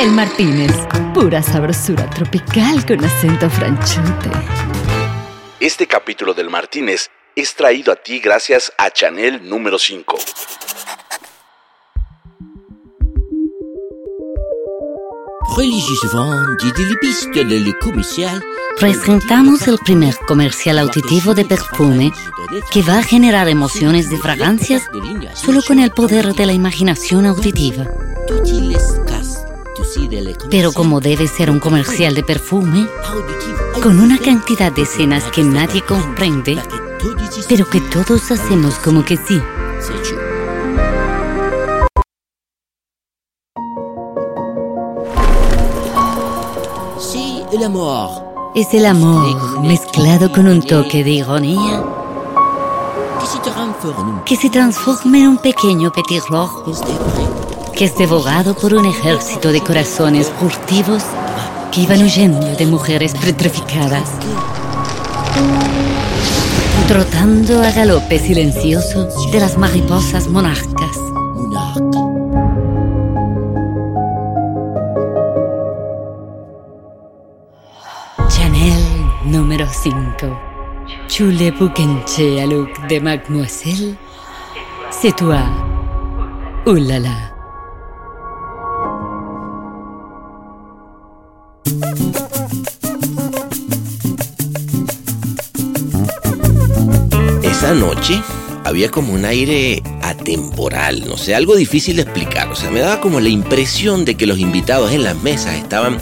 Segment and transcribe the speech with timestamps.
[0.00, 0.72] El Martínez,
[1.12, 4.30] pura sabrosura tropical con acento franchute.
[5.60, 10.18] Este capítulo del Martínez es traído a ti gracias a Chanel número 5.
[18.78, 22.10] Presentamos el primer comercial auditivo de perfume
[22.72, 24.88] que va a generar emociones de fragancias
[25.34, 27.84] solo con el poder de la imaginación auditiva.
[30.50, 32.86] Pero como debe ser un comercial de perfume,
[33.82, 36.58] con una cantidad de escenas que nadie comprende,
[37.48, 39.40] pero que todos hacemos como que sí.
[47.52, 48.10] el amor.
[48.54, 51.84] Es el amor mezclado con un toque de ironía
[54.24, 56.72] que se transforma en un pequeño petit rojo
[57.72, 61.02] que es devogado por un ejército de corazones furtivos
[61.72, 64.10] que iban huyendo de mujeres petrificadas,
[66.88, 70.96] trotando a galope silencioso de las mariposas monarcas.
[78.28, 78.82] Chanel
[79.24, 80.50] número 5.
[81.08, 81.52] Chule
[82.88, 83.96] de mademoiselle.
[84.90, 85.38] C'est toi.
[86.66, 87.29] Ouh
[97.74, 98.22] noche
[98.64, 102.48] había como un aire atemporal, no sé, algo difícil de explicar.
[102.48, 105.98] O sea, me daba como la impresión de que los invitados en las mesas estaban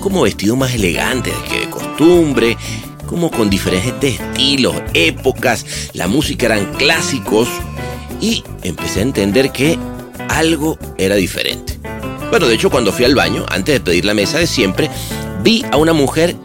[0.00, 2.56] como vestidos más elegantes que de costumbre,
[3.06, 7.48] como con diferentes estilos, épocas, la música eran clásicos
[8.20, 9.78] y empecé a entender que
[10.28, 11.78] algo era diferente.
[12.30, 14.90] Bueno, de hecho cuando fui al baño, antes de pedir la mesa de siempre,
[15.42, 16.36] vi a una mujer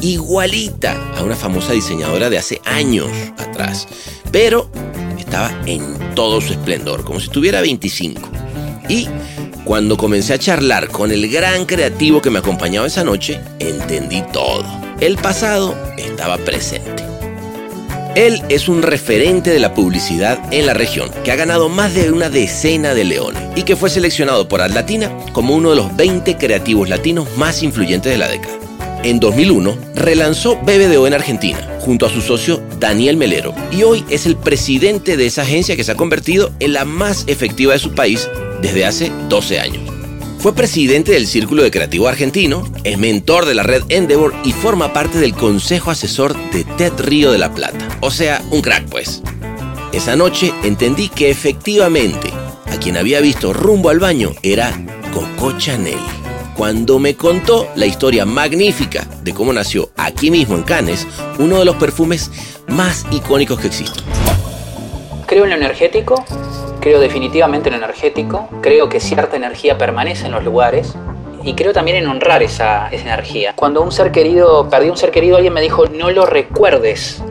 [0.00, 3.88] igualita a una famosa diseñadora de hace años atrás,
[4.30, 4.70] pero
[5.18, 8.28] estaba en todo su esplendor, como si tuviera 25.
[8.88, 9.08] Y
[9.64, 14.64] cuando comencé a charlar con el gran creativo que me acompañaba esa noche, entendí todo.
[15.00, 17.04] El pasado estaba presente.
[18.14, 22.10] Él es un referente de la publicidad en la región, que ha ganado más de
[22.10, 26.38] una decena de leones y que fue seleccionado por Atlatina como uno de los 20
[26.38, 28.65] creativos latinos más influyentes de la década.
[29.06, 34.26] En 2001 relanzó BBDO en Argentina junto a su socio Daniel Melero y hoy es
[34.26, 37.94] el presidente de esa agencia que se ha convertido en la más efectiva de su
[37.94, 38.28] país
[38.62, 39.92] desde hace 12 años.
[40.40, 44.92] Fue presidente del Círculo de Creativo Argentino, es mentor de la red Endeavor y forma
[44.92, 47.86] parte del consejo asesor de TED Río de la Plata.
[48.00, 49.22] O sea, un crack pues.
[49.92, 52.32] Esa noche entendí que efectivamente
[52.66, 54.84] a quien había visto rumbo al baño era
[55.14, 56.25] Coco Chanel.
[56.56, 61.06] Cuando me contó la historia magnífica de cómo nació aquí mismo en Cannes
[61.38, 62.30] uno de los perfumes
[62.68, 64.02] más icónicos que existen.
[65.26, 66.24] Creo en lo energético,
[66.80, 70.94] creo definitivamente en lo energético, creo que cierta energía permanece en los lugares
[71.44, 73.52] y creo también en honrar esa, energía.
[73.54, 77.22] Cuando un ser querido, perdí un ser querido, alguien me dijo, no lo recuerdes,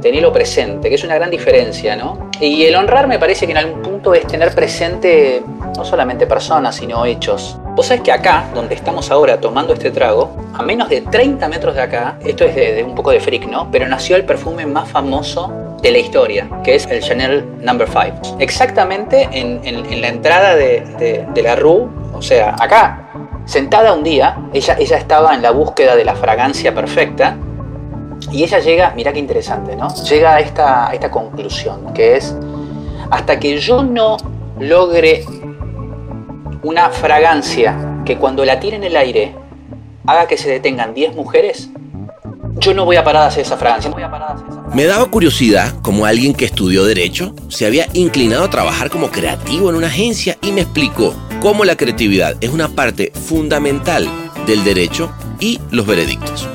[0.00, 2.30] tenelo presente, que es una gran diferencia, ¿no?
[2.40, 5.40] Y el honrar me parece que en algún punto es tener presente
[5.76, 7.58] no solamente personas, sino hechos.
[7.74, 11.74] Vos sabés que acá, donde estamos ahora tomando este trago, a menos de 30 metros
[11.74, 13.70] de acá, esto es de, un poco de freak, ¿no?
[13.70, 15.50] Pero nació el perfume más famoso
[15.80, 18.36] de la historia, que es el Chanel Number 5.
[18.38, 23.08] Exactamente en, en- la entrada de, de- la Rue, o sea, acá,
[23.46, 27.36] sentada un día, ella, ella estaba en la búsqueda de la fragancia perfecta
[28.30, 29.88] y ella llega, mira qué interesante, ¿no?
[30.04, 32.36] Llega a esta, a esta conclusión, que es,
[33.10, 34.16] hasta que yo no
[34.60, 35.24] logre
[36.62, 39.34] una fragancia que cuando la tire en el aire
[40.06, 41.70] haga que se detengan 10 mujeres,
[42.58, 43.90] yo no voy a parar de hacer esa fragancia.
[43.90, 44.74] A hacer esa fragancia.
[44.74, 49.70] Me daba curiosidad como alguien que estudió derecho se había inclinado a trabajar como creativo
[49.70, 54.08] en una agencia y me explicó cómo la creatividad es una parte fundamental
[54.46, 56.48] del derecho y los veredictos.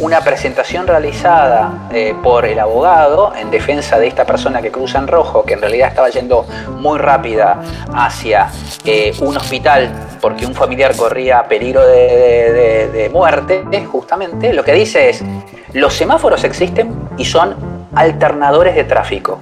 [0.00, 5.06] Una presentación realizada eh, por el abogado en defensa de esta persona que cruza en
[5.06, 6.46] rojo, que en realidad estaba yendo
[6.78, 7.60] muy rápida
[7.94, 8.48] hacia
[8.84, 15.24] eh, un hospital porque un familiar corría peligro de, muerte, justamente, lo que dice es,
[15.72, 17.54] los semáforos existen y son
[17.94, 19.40] alternadores de tráfico.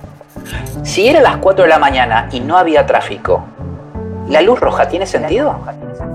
[0.83, 3.45] Si era las 4 de la mañana y no había tráfico,
[4.29, 5.59] ¿la luz roja tiene sentido?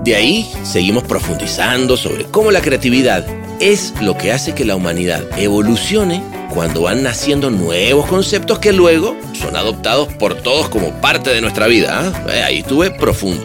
[0.04, 3.24] De ahí seguimos profundizando sobre cómo la creatividad
[3.60, 6.22] es lo que hace que la humanidad evolucione
[6.52, 11.66] cuando van naciendo nuevos conceptos que luego son adoptados por todos como parte de nuestra
[11.66, 12.00] vida.
[12.00, 12.30] ¿ah?
[12.30, 13.44] Eh, Ahí estuve profundo.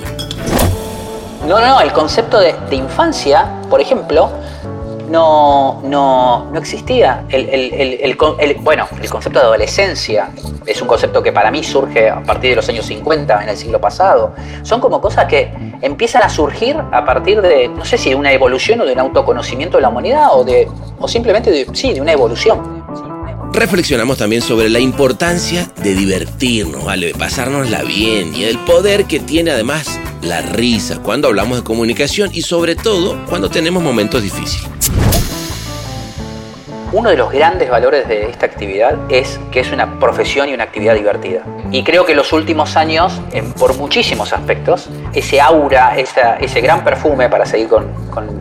[1.47, 4.29] No, no, no, el concepto de, de infancia, por ejemplo,
[5.09, 7.25] no, no, no existía.
[7.29, 10.29] El, el- el- bueno, el concepto de adolescencia
[10.65, 13.57] es un concepto que para mí surge a partir de los años 50, en el
[13.57, 14.33] siglo pasado.
[14.63, 15.51] Son como cosas que
[15.81, 18.99] empiezan a surgir a partir de, no sé si de una evolución o de un
[18.99, 20.67] autoconocimiento de la humanidad o, de,
[20.99, 22.83] o simplemente de, sí, de una evolución.
[23.53, 27.07] Reflexionamos también sobre la importancia de divertirnos, ¿vale?
[27.07, 32.29] De pasárnosla bien y el poder que tiene además la risa cuando hablamos de comunicación
[32.33, 34.67] y sobre todo cuando tenemos momentos difíciles.
[36.91, 40.63] Uno de los grandes valores de esta actividad es que es una profesión y una
[40.63, 41.43] actividad divertida.
[41.71, 47.29] Y creo que los últimos años, en- por muchísimos aspectos, ese aura, ese gran perfume,
[47.29, 47.91] para seguir con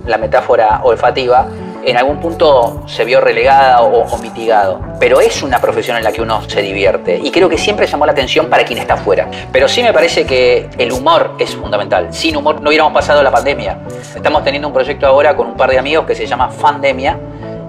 [0.06, 1.46] la metáfora olfativa,
[1.84, 4.80] en algún punto se vio relegada o, mitigado.
[4.98, 7.18] Pero es una profesión en la que uno se divierte.
[7.22, 9.28] Y creo que siempre llamó la atención para quien está afuera.
[9.52, 12.12] Pero sí me parece que el humor es fundamental.
[12.12, 13.78] Sin humor no hubiéramos pasado la pandemia.
[14.14, 17.18] Estamos teniendo un proyecto ahora con un par de amigos que se llama Fandemia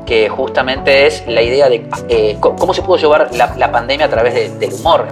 [0.06, 4.34] que justamente es la idea de eh, cómo se pudo llevar la, pandemia a través
[4.34, 5.06] de- del humor.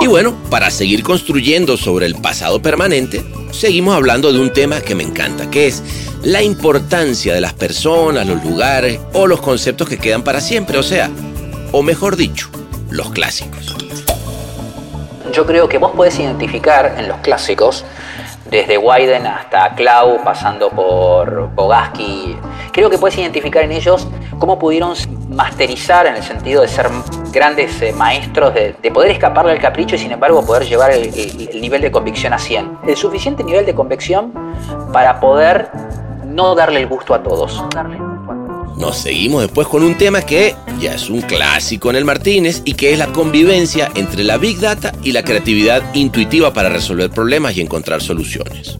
[0.00, 4.94] Y bueno, para seguir construyendo sobre el pasado permanente, seguimos hablando de un tema que
[4.94, 5.82] me encanta, que es
[6.22, 10.82] la importancia de las personas, los lugares o los conceptos que quedan para siempre, o
[10.82, 11.10] sea,
[11.72, 12.48] o mejor dicho,
[12.90, 13.76] los clásicos.
[15.32, 17.84] Yo creo que vos podés identificar en los clásicos,
[18.50, 22.36] desde Wyden hasta Clau, pasando por Bogaski,
[22.72, 24.06] creo que puedes identificar en ellos
[24.38, 24.94] cómo pudieron
[25.32, 26.88] masterizar en el sentido de ser
[27.32, 31.04] grandes eh, maestros, de, de poder escaparle al capricho y sin embargo poder llevar el,
[31.14, 32.78] el- el nivel de convicción a 100.
[32.86, 34.32] El suficiente nivel de convicción
[34.92, 35.70] para poder
[36.26, 37.62] no darle el gusto a todos.
[38.76, 42.74] Nos seguimos después con un tema que ya es un clásico en el Martínez y
[42.74, 47.56] que es la convivencia entre la Big Data y la creatividad intuitiva para resolver problemas
[47.56, 48.78] y encontrar soluciones.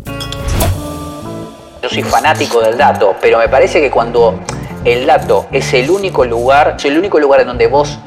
[1.83, 4.39] Yo soy fanático del dato, pero me parece que cuando
[4.85, 7.99] el dato es el único lugar, es el único lugar en donde vos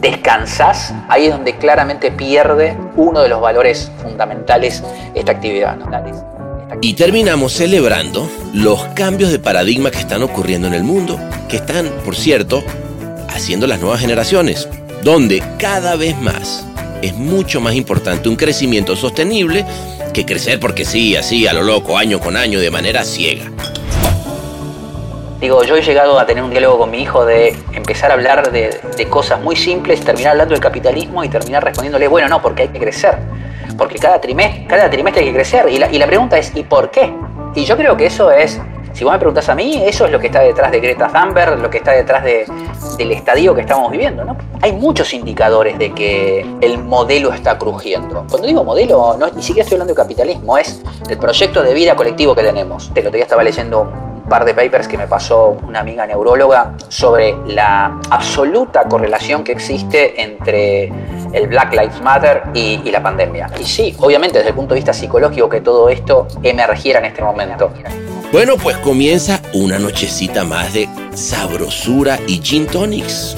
[0.00, 4.82] descansás, ahí es donde claramente pierde uno de los valores fundamentales
[5.14, 5.76] esta actividad.
[6.80, 11.18] Y terminamos celebrando los cambios de paradigma que están ocurriendo en el mundo,
[11.48, 12.62] que están, por cierto,
[13.28, 14.68] haciendo las nuevas generaciones,
[15.02, 16.64] donde cada vez más
[17.02, 19.64] es mucho más importante un crecimiento sostenible
[20.12, 23.50] que crecer porque sí, así, a lo loco, año con año, de manera ciega.
[25.40, 28.52] Digo, yo he llegado a tener un diálogo con mi hijo de empezar a hablar
[28.52, 28.78] de,
[29.08, 32.78] cosas muy simples, terminar hablando del capitalismo y terminar respondiéndole, bueno, no, porque hay que
[32.78, 33.16] crecer.
[33.78, 35.66] Porque cada trimestre, cada trimestre hay que crecer.
[35.70, 37.10] Y la, y la pregunta es, ¿y por qué?
[37.54, 38.60] Y yo creo que eso es,
[38.92, 41.58] si vos me preguntás a mí, eso es lo que está detrás de Greta Thunberg,
[41.58, 42.44] lo que está detrás de,
[42.98, 44.24] del estadio que estamos viviendo.
[44.26, 44.36] ¿no?
[44.60, 48.26] Hay muchos indicadores de que el modelo está crujiendo.
[48.28, 51.96] Cuando digo modelo, no, ni siquiera estoy hablando de capitalismo, es el proyecto de vida
[51.96, 52.90] colectivo que tenemos.
[52.94, 53.90] El otro día estaba leyendo
[54.30, 60.22] par de papers que me pasó una amiga neuróloga sobre la absoluta correlación que existe
[60.22, 60.90] entre
[61.32, 63.50] el Black Lives Matter y, la pandemia.
[63.60, 67.22] Y sí, obviamente desde el punto de vista psicológico que todo esto emergiera en este
[67.22, 67.72] momento.
[68.32, 73.36] Bueno, pues comienza una nochecita más de sabrosura y gin tonics.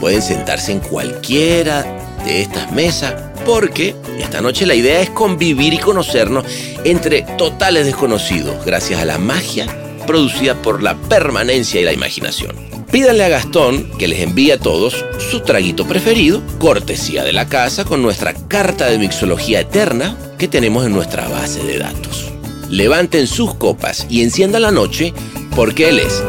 [0.00, 1.84] Pueden sentarse en cualquiera
[2.24, 3.14] de estas mesas
[3.44, 6.44] porque esta noche la idea es convivir y conocernos
[6.84, 9.66] entre totales desconocidos gracias a la magia
[10.06, 12.56] producida por la permanencia y la imaginación.
[12.90, 17.84] Pídanle a Gastón que les envíe a todos su traguito preferido, cortesía de la casa
[17.84, 22.32] con nuestra carta de mixología eterna que tenemos en nuestra base de datos.
[22.68, 25.12] Levanten sus copas y enciendan la noche
[25.54, 26.22] porque él es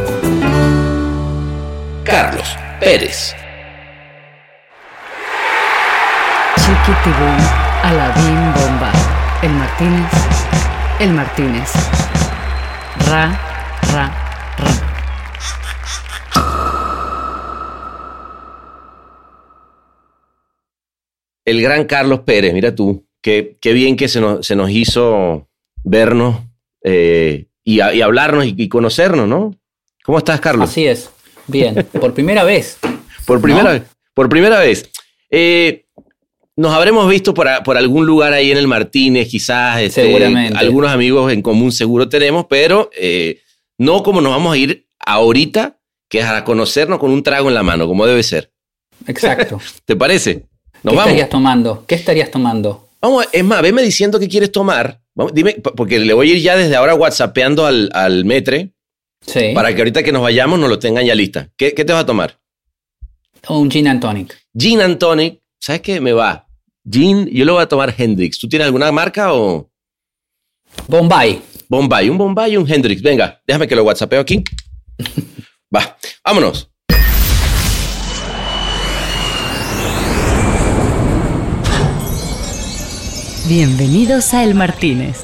[2.03, 2.47] Carlos
[2.79, 3.33] Pérez.
[6.57, 7.37] Chiquitibum,
[7.83, 8.91] Alabim Bomba.
[9.41, 10.11] El Martínez,
[10.99, 11.71] el Martínez.
[13.07, 13.50] Ra,
[13.93, 14.07] ra,
[14.57, 14.81] ra.
[21.45, 25.47] El gran Carlos Pérez, mira tú, qué, qué bien que se nos, se nos hizo
[25.83, 26.39] vernos
[26.83, 29.55] eh, y, a- y hablarnos y, y conocernos, ¿no?
[30.03, 30.69] ¿Cómo estás, Carlos?
[30.69, 31.09] Así es.
[31.47, 32.77] Bien, por primera vez.
[33.25, 33.69] Por primera ¿No?
[33.71, 33.83] vez.
[34.13, 34.89] Por primera vez.
[35.29, 35.85] Eh,
[36.55, 39.81] nos habremos visto por, a- por algún lugar ahí en el Martínez, quizás.
[39.81, 40.57] este, Seguramente.
[40.57, 43.41] Algunos amigos en común seguro tenemos, pero eh,
[43.81, 47.55] no como nos vamos a ir ahorita, que es a conocernos con un trago en
[47.55, 48.51] la mano, como debe ser.
[49.07, 49.59] Exacto.
[49.85, 50.45] ¿Te parece?
[50.83, 51.05] Nos ¿Qué vamos.
[51.07, 51.85] estarías tomando?
[51.87, 52.89] ¿Qué estarías tomando?
[53.01, 55.01] Vamos, es más, veme diciendo qué quieres tomar.
[55.15, 58.73] Vamos, dime, porque le voy a ir ya desde ahora whatsappeando al, al metre
[59.25, 59.51] Sí.
[59.53, 61.49] para que ahorita que nos vayamos nos lo tengan ya lista.
[61.57, 62.39] ¿Qué, qué te vas a tomar?
[63.49, 64.35] Un gin and tonic.
[64.57, 65.41] Gin and tonic.
[65.59, 65.99] ¿Sabes qué?
[66.01, 66.47] Me va.
[66.89, 68.39] Gin, yo lo voy a tomar Hendrix.
[68.39, 69.69] ¿Tú tienes alguna marca o
[70.87, 71.41] Bombay.
[71.71, 73.01] Bombay, un Bombay y un Hendrix.
[73.01, 74.43] Venga, déjame que lo whatsappeo aquí.
[75.73, 76.69] Va, vámonos.
[83.47, 85.23] Bienvenidos a El Martínez.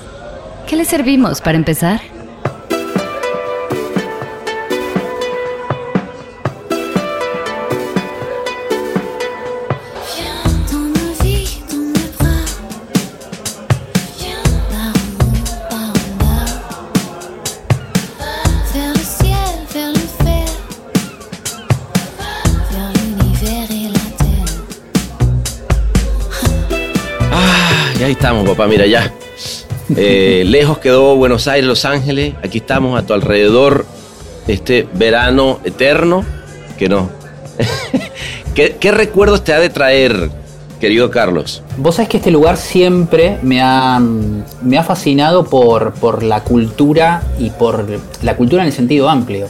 [0.70, 2.00] ¿Qué le servimos para empezar?
[28.18, 29.14] Estamos, papá, mira, ya.
[29.96, 32.34] Eh, lejos quedó Buenos Aires, Los Ángeles.
[32.44, 33.86] Aquí estamos a tu alrededor,
[34.48, 36.26] este verano eterno
[36.80, 37.12] que no.
[38.56, 40.32] ¿Qué, recuerdos te ha de traer,
[40.80, 41.62] querido Carlos?
[41.78, 44.02] Vos sabés que este lugar siempre me ha,
[44.64, 47.86] me ha fascinado por, por la cultura y por
[48.24, 49.48] la cultura en el sentido amplio.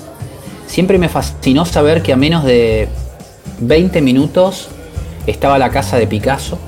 [0.67, 2.89] Siempre me fascinó saber que a menos de
[3.61, 4.67] 20 minutos
[5.25, 6.59] estaba la casa de Picasso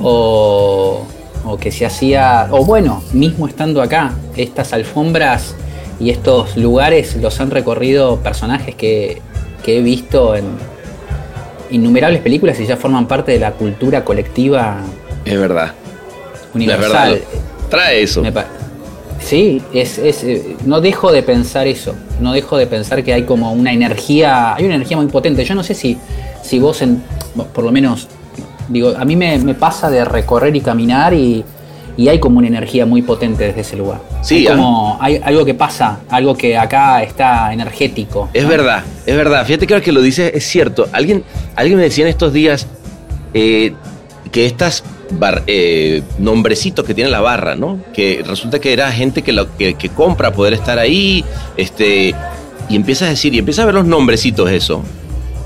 [0.00, 1.06] o,
[1.44, 5.54] o que se hacía, o bueno, mismo estando acá, estas alfombras
[6.00, 9.20] y estos lugares los han recorrido personajes que,
[9.64, 10.44] que he visto en
[11.70, 14.80] innumerables películas y ya forman parte de la cultura colectiva
[15.24, 15.72] Es verdad.
[16.54, 17.14] universal.
[17.14, 17.40] Es verdad.
[17.70, 18.22] Trae eso.
[18.22, 18.32] Me
[19.20, 21.94] Sí, es, es, eh, no dejo de pensar eso.
[22.20, 25.44] No dejo de pensar que hay como una energía, hay una energía muy potente.
[25.44, 25.98] Yo no sé si,
[26.42, 27.02] si vos, en,
[27.52, 28.06] por lo menos,
[28.68, 31.44] digo, a mí me, me pasa de recorrer y caminar y,
[31.96, 34.00] y hay como una energía muy potente desde ese lugar.
[34.22, 38.28] Sí, Hay como hay algo que pasa, algo que acá está energético.
[38.32, 38.48] Es ¿no?
[38.50, 39.44] verdad, es verdad.
[39.46, 40.88] Fíjate que ahora que lo dices es cierto.
[40.92, 42.66] Alguien, alguien me decía en estos días
[43.34, 43.72] eh,
[44.32, 44.82] que estas
[45.12, 47.78] bar- eh, nombrecitos que tiene la barra, ¿no?
[47.94, 51.24] Que resulta que era gente que, lo, que, que compra poder estar ahí,
[51.56, 52.14] este,
[52.68, 54.82] y empiezas a decir, y empiezas a ver los nombrecitos eso.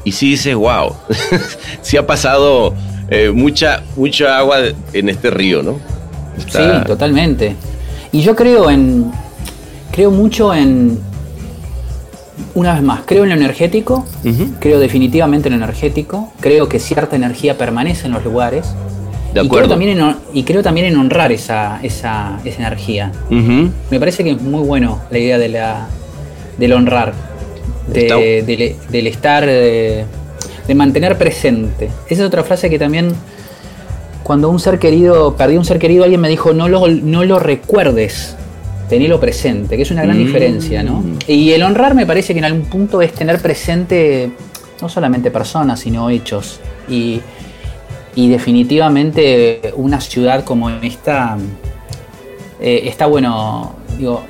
[0.02, 0.96] Y sí dices, wow,
[1.82, 2.74] sí ha pasado
[3.10, 4.58] eh, mucha, mucha agua
[4.92, 5.78] en este río, ¿no?
[6.38, 7.54] Está- Sí, totalmente.
[8.12, 9.10] Y yo creo en.
[9.92, 10.98] Creo mucho en.
[12.54, 14.04] Una vez más, creo en lo energético.
[14.58, 16.32] Creo definitivamente en lo energético.
[16.40, 18.66] Creo que cierta energía permanece en los lugares.
[18.66, 18.74] De
[19.30, 19.68] y, creo acuerdo.
[19.70, 23.12] también en, y creo también en honrar esa, esa, esa energía.
[23.90, 25.86] Me parece que es muy bueno la idea de la,
[26.58, 27.12] del honrar,
[27.86, 30.04] de- del, del estar, de,
[30.66, 31.86] de mantener presente.
[32.08, 33.12] Esa es otra frase que también,
[34.22, 37.38] cuando un ser querido, perdí un ser querido, alguien me dijo, no lo, no lo
[37.38, 38.36] recuerdes,
[38.88, 40.26] tenelo presente, que es una gran Mm.
[40.26, 41.04] diferencia, ¿no?
[41.26, 44.30] Y el honrar me parece que en algún punto es tener presente
[44.82, 46.58] no solamente personas, sino hechos.
[46.88, 47.20] Y,
[48.16, 51.36] y definitivamente una ciudad como esta
[52.60, 54.22] eh, está bueno, digo,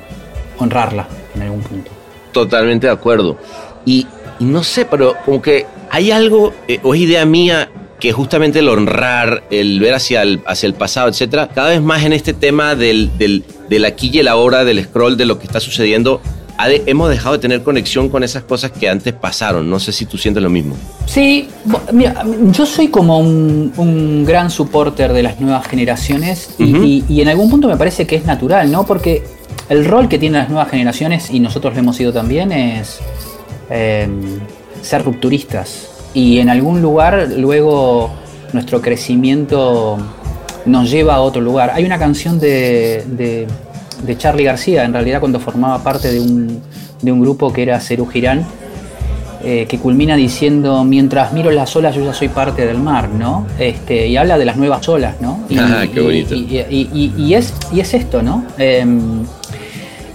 [0.59, 1.91] honrarla en algún punto.
[2.31, 3.37] Totalmente de acuerdo.
[3.85, 4.05] Y,
[4.41, 7.69] y no sé, pero como que hay algo, eh, o es idea mía,
[7.99, 12.03] que justamente el honrar, el ver hacia el, hacia el pasado, etcétera, cada vez más
[12.03, 15.45] en este tema del, del, del aquí y el ahora, del scroll, de lo que
[15.45, 16.19] está sucediendo,
[16.67, 19.69] de- hemos dejado de tener conexión con esas cosas que antes pasaron.
[19.69, 20.75] No sé si tú sientes lo mismo.
[21.05, 21.47] Sí,
[21.91, 27.27] mira, yo soy como un, un gran supporter de las nuevas generaciones y- y en
[27.29, 28.85] algún punto me parece que es natural, ¿no?
[28.85, 29.23] Porque
[29.69, 32.99] el rol que tienen las nuevas generaciones, y nosotros lo hemos sido también, es
[33.71, 34.07] eh,
[34.81, 35.87] ser rupturistas.
[36.13, 38.11] Y en algún lugar luego
[38.53, 39.97] nuestro crecimiento
[40.65, 41.71] nos lleva a otro lugar.
[41.73, 43.47] Hay una canción de, de,
[44.03, 46.61] de Charlie García, en realidad cuando formaba parte de un,
[47.01, 48.45] de un grupo que era Cerú Girán,
[49.43, 53.47] eh, que culmina diciendo, mientras miro las olas yo ya soy parte del mar, ¿no?
[53.57, 55.39] Este, y habla de las nuevas olas, ¿no?
[55.49, 56.35] Y, Ah, qué bonito.
[56.35, 58.45] Y, y- y- y es, y es esto, ¿no?
[58.59, 59.23] Em,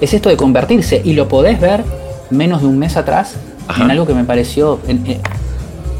[0.00, 1.82] es esto de convertirse, y lo podés ver
[2.30, 3.34] menos de un mes atrás
[3.68, 3.84] Ajá.
[3.84, 5.20] en algo que me pareció en- eh,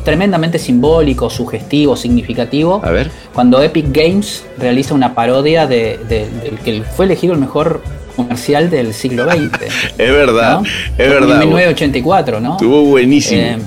[0.05, 2.81] tremendamente simbólico, sugestivo, significativo.
[2.85, 3.11] A ver.
[3.35, 7.83] Cuando Epic Games realiza una parodia de, de- del que fue elegido el mejor
[8.15, 9.51] comercial del siglo XX.
[9.99, 10.67] Es verdad, ¿no?
[10.67, 11.43] es verdad.
[11.43, 12.53] En 1984, ¿no?
[12.53, 13.41] Estuvo buenísimo.
[13.43, 13.59] Eh,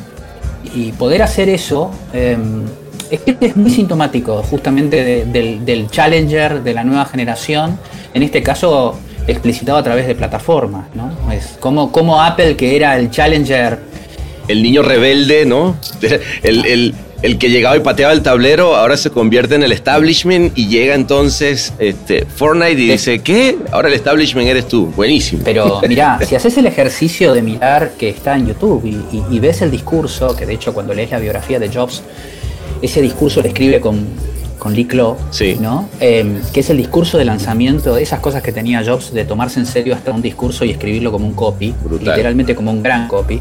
[0.75, 2.37] y poder hacer eso eh,
[3.11, 7.77] es que es muy sintomático justamente de- del, del challenger de la nueva generación,
[8.13, 8.95] en este caso
[9.31, 11.11] explicitado a través de plataformas, ¿no?
[11.31, 13.79] Es como, como Apple, que era el challenger,
[14.47, 15.75] el niño rebelde, ¿no?
[16.43, 20.57] El, el- el que llegaba y pateaba el tablero, ahora se convierte en el establishment
[20.57, 23.57] y llega entonces este, Fortnite y dice, ¿qué?
[23.73, 24.85] Ahora el establishment eres tú.
[24.95, 25.41] Buenísimo.
[25.43, 29.39] Pero mirá, si haces el ejercicio de mirar que está en YouTube y, y- y
[29.41, 32.03] ves el discurso, que de hecho cuando lees la biografía de Jobs,
[32.81, 34.07] ese discurso lo escribe con,
[34.59, 35.57] con Lee Clow, Sí.
[35.59, 35.89] ¿no?
[35.99, 39.59] Eh, que es el discurso de lanzamiento, de esas cosas que tenía Jobs de tomarse
[39.59, 42.09] en serio hasta un discurso y escribirlo como un copy, Brutal.
[42.09, 43.39] literalmente como un gran copy,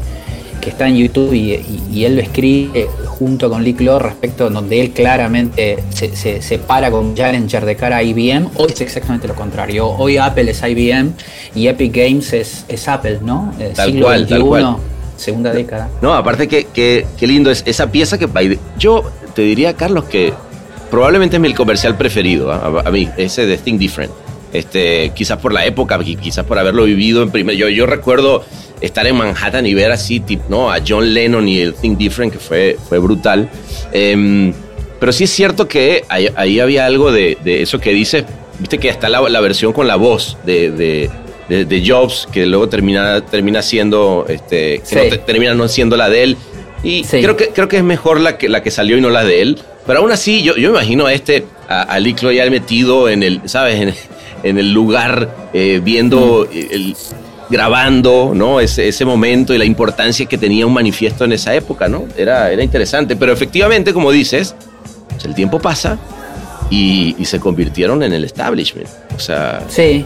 [0.61, 4.49] que está en YouTube y, y- y él lo escribe junto con Lee Clow respecto
[4.49, 8.49] donde él claramente se, se, se para con Challenger de cara a IBM.
[8.55, 9.87] Hoy es exactamente lo contrario.
[9.87, 11.11] Hoy Apple es IBM
[11.55, 13.53] y Epic Games es, es Apple, ¿no?
[13.59, 14.75] Eh, Tal siglo cual, tal XXI, cual.
[15.15, 15.89] segunda década.
[16.01, 18.27] No, aparte que, que, qué lindo es esa pieza que
[18.77, 20.33] yo te diría, Carlos, que
[20.89, 22.81] probablemente es mi comercial preferido ¿ah?
[22.85, 24.11] a, a mí, ese de Think Different.
[24.51, 27.55] Este, quizás por la época, qui- quizás por haberlo vivido en primer.
[27.55, 28.43] Yo, yo recuerdo
[28.81, 30.71] estar en Manhattan y ver así, tip, ¿no?
[30.71, 33.47] A John Lennon y el Think Different, que fue, fue brutal.
[33.91, 34.51] Em,
[34.99, 38.25] pero sí es cierto que ahí, ahí había algo de, de eso que dices,
[38.57, 41.09] viste que está la, la versión con la voz de, de,
[41.47, 44.95] de- de Jobs, que luego termina, termina siendo, este, que Sí.
[44.95, 46.37] no te- termina no siendo la de él.
[46.83, 47.21] Y Sí.
[47.21, 49.41] creo, que, creo que es mejor la que, la que salió y no la de
[49.41, 49.59] él.
[49.85, 53.09] Pero aún así, yo, yo me imagino a este, a, a Lee Clow ya metido
[53.09, 53.81] en el, ¿sabes?
[53.81, 53.93] En,
[54.43, 56.95] en el lugar, eh, viendo, el-
[57.49, 58.59] grabando, ¿no?
[58.59, 62.05] Ese, ese momento y la importancia que tenía un manifiesto en esa época, ¿no?
[62.15, 63.15] Era, era interesante.
[63.15, 64.53] Pero efectivamente, como dices,
[65.09, 65.97] pues el tiempo pasa
[66.69, 68.87] y, y se convirtieron en el establishment.
[69.15, 70.05] O sea, Sí,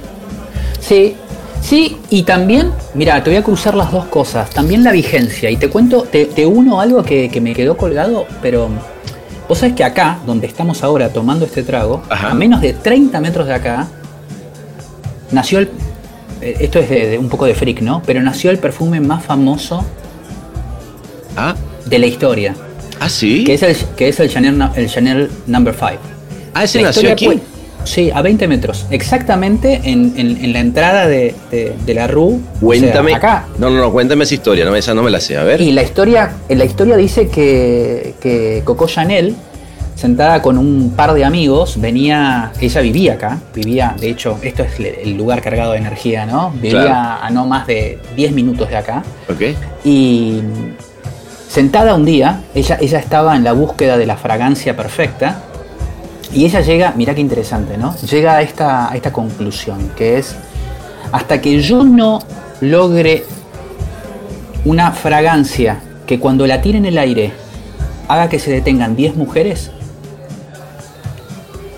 [0.80, 1.16] sí,
[1.64, 5.58] sí, y también, mira, te voy a cruzar las dos cosas, también la vigencia, y
[5.58, 8.70] te cuento, te, te uno algo que, que me quedó colgado, pero
[9.48, 12.32] vos sabés que acá, donde estamos ahora tomando este trago, Ajá.
[12.32, 13.88] a menos de 30 metros de acá,
[15.32, 15.70] nació el,
[16.42, 18.02] eh, esto es de, de un poco de freak, ¿no?
[18.06, 19.86] Pero nació el perfume más famoso
[21.38, 21.56] ah,
[21.86, 22.56] de la historia,
[23.00, 23.44] ah, sí.
[23.46, 25.92] que es el, que es el Chanel, el Chanel Number 5.
[26.54, 27.42] Ah, ese La nació aquí.
[27.86, 28.86] Sí, a 20 metros.
[28.92, 32.24] Exactamente en, en- en la entrada de, de- de la RU.
[32.26, 33.14] o sea, Cuéntame.
[33.14, 33.46] acá.
[33.58, 34.66] No, no, no, cuéntame esa historia.
[34.66, 35.38] No, esa no me la sé.
[35.38, 35.60] A ver.
[35.62, 39.36] Y la historia, en la historia dice que, que Coco Chanel,
[39.96, 42.52] sentada con un par de amigos, venía.
[42.60, 43.40] Ella vivía acá.
[43.54, 46.52] Vivía, de hecho, esto es el lugar cargado de energía, ¿no?
[46.52, 47.24] Vivía Claro.
[47.24, 49.04] a no más de 10 minutos de acá.
[49.30, 49.42] Ok.
[49.86, 50.42] Y
[51.48, 55.44] sentada un día, ella, ella estaba en la búsqueda de la fragancia perfecta.
[56.34, 57.96] Y ella llega, mirá qué interesante, ¿no?
[57.98, 60.36] Llega a esta, a esta conclusión, que es,
[61.12, 62.20] hasta que yo no
[62.62, 63.24] logre
[64.66, 67.34] una fragancia que cuando la tire en el aire
[68.08, 69.72] haga que se detengan 10 mujeres,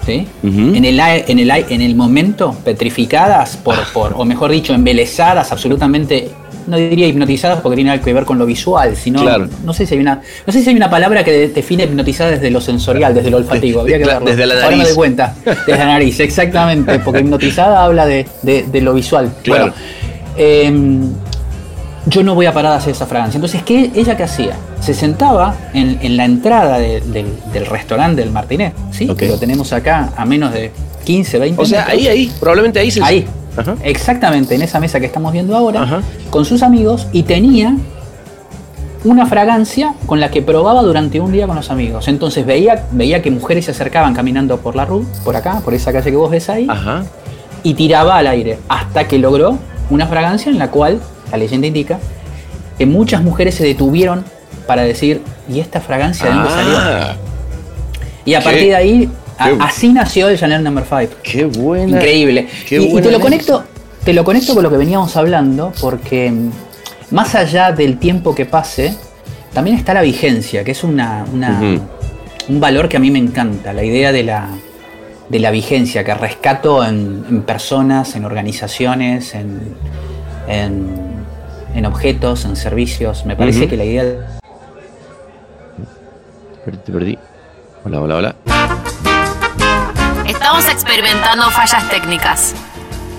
[0.06, 0.28] ¿sí?
[0.44, 6.30] En, el, en, el, en el momento, petrificadas, por, por, o mejor dicho, embelesadas, absolutamente,
[6.68, 9.48] no diría hipnotizadas porque tiene algo que ver con lo visual, sino, Claro.
[9.64, 12.32] no, sé si hay una, no sé si hay una palabra que de- define hipnotizada
[12.32, 14.26] desde lo sensorial, desde lo olfativo, habría que verlo.
[14.26, 14.88] desde la Ahora me nariz.
[14.90, 19.32] doy cuenta, desde la nariz, exactamente, porque hipnotizada habla de, de- de lo visual.
[19.44, 19.66] Claro.
[19.66, 19.74] Bueno,
[20.38, 21.10] em,
[22.08, 23.38] yo no voy a parar de hacer esa fragancia.
[23.38, 24.56] Entonces, ¿qué, ¿ella qué hacía?
[24.80, 29.08] Se sentaba en, en la entrada de- del, del restaurante del Martinet, ¿sí?
[29.18, 30.72] Que lo tenemos acá a menos de
[31.04, 31.98] 15, 20 O sea, metros.
[32.00, 32.32] ahí, ahí.
[32.40, 33.04] Probablemente ahí se.
[33.04, 33.26] Ahí.
[33.58, 33.76] Ajá.
[33.84, 36.02] Exactamente, en esa mesa que estamos viendo ahora, Ajá.
[36.30, 37.76] con sus amigos y tenía
[39.04, 42.08] una fragancia con la que probaba durante un día con los amigos.
[42.08, 45.94] Entonces veía, veía que mujeres se acercaban caminando por la rue, por acá, por esa
[45.94, 47.04] calle que vos ves ahí, Ajá.
[47.64, 49.58] y tiraba al aire hasta que logró
[49.92, 51.00] una fragancia en la cual,
[51.32, 52.00] la leyenda indica,
[52.80, 54.26] que muchas mujeres se detuvieron
[54.68, 56.78] para decir, ¿y esta fragancia de dónde salió?
[56.80, 57.14] Ah,
[58.26, 59.10] Y a qué- partir de ahí,
[59.44, 61.16] qué- así nació el Chanel Number 5.
[61.24, 61.98] qué buena.
[61.98, 62.48] Increíble.
[62.68, 63.64] qué y, te lo conecto,
[64.04, 66.50] te lo conecto con lo que veníamos hablando, porque mm,
[67.12, 68.96] más allá del tiempo que pase,
[69.54, 71.26] también está la vigencia, que es una,
[72.50, 74.48] un valor que a mí me encanta, la idea de la,
[75.30, 79.76] de la vigencia, que rescato en, en personas, en organizaciones, en,
[80.48, 81.16] en-
[81.76, 83.26] en objetos, en servicios.
[83.26, 84.04] Me parece que la idea
[86.86, 87.18] Te perdí.
[87.84, 88.36] Hola, hola, hola.
[90.58, 92.54] Estamos experimentando fallas técnicas.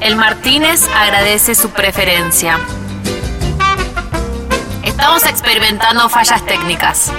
[0.01, 2.59] El Martínez agradece su preferencia.
[4.83, 7.12] Estamos experimentando fallas técnicas.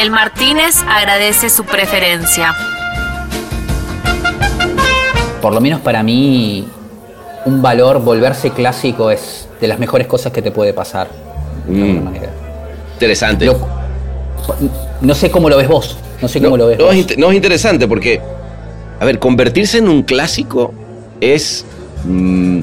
[0.00, 2.52] El Martínez agradece su preferencia.
[5.40, 6.66] por lo menos para mí,
[7.44, 11.06] un valor, volverse clásico es de las mejores cosas que te puede pasar.
[11.68, 12.04] De alguna Mm.
[12.04, 12.30] manera.
[12.94, 13.44] Interesante.
[13.44, 13.60] Lo-
[15.00, 15.96] no sé cómo lo ves vos.
[16.20, 16.94] No sé cómo no, lo ves no, vos.
[16.94, 18.20] es, inte- no, es interesante porque,
[19.04, 20.72] a ver, convertirse en un clásico
[21.20, 21.66] es,
[22.04, 22.60] mm,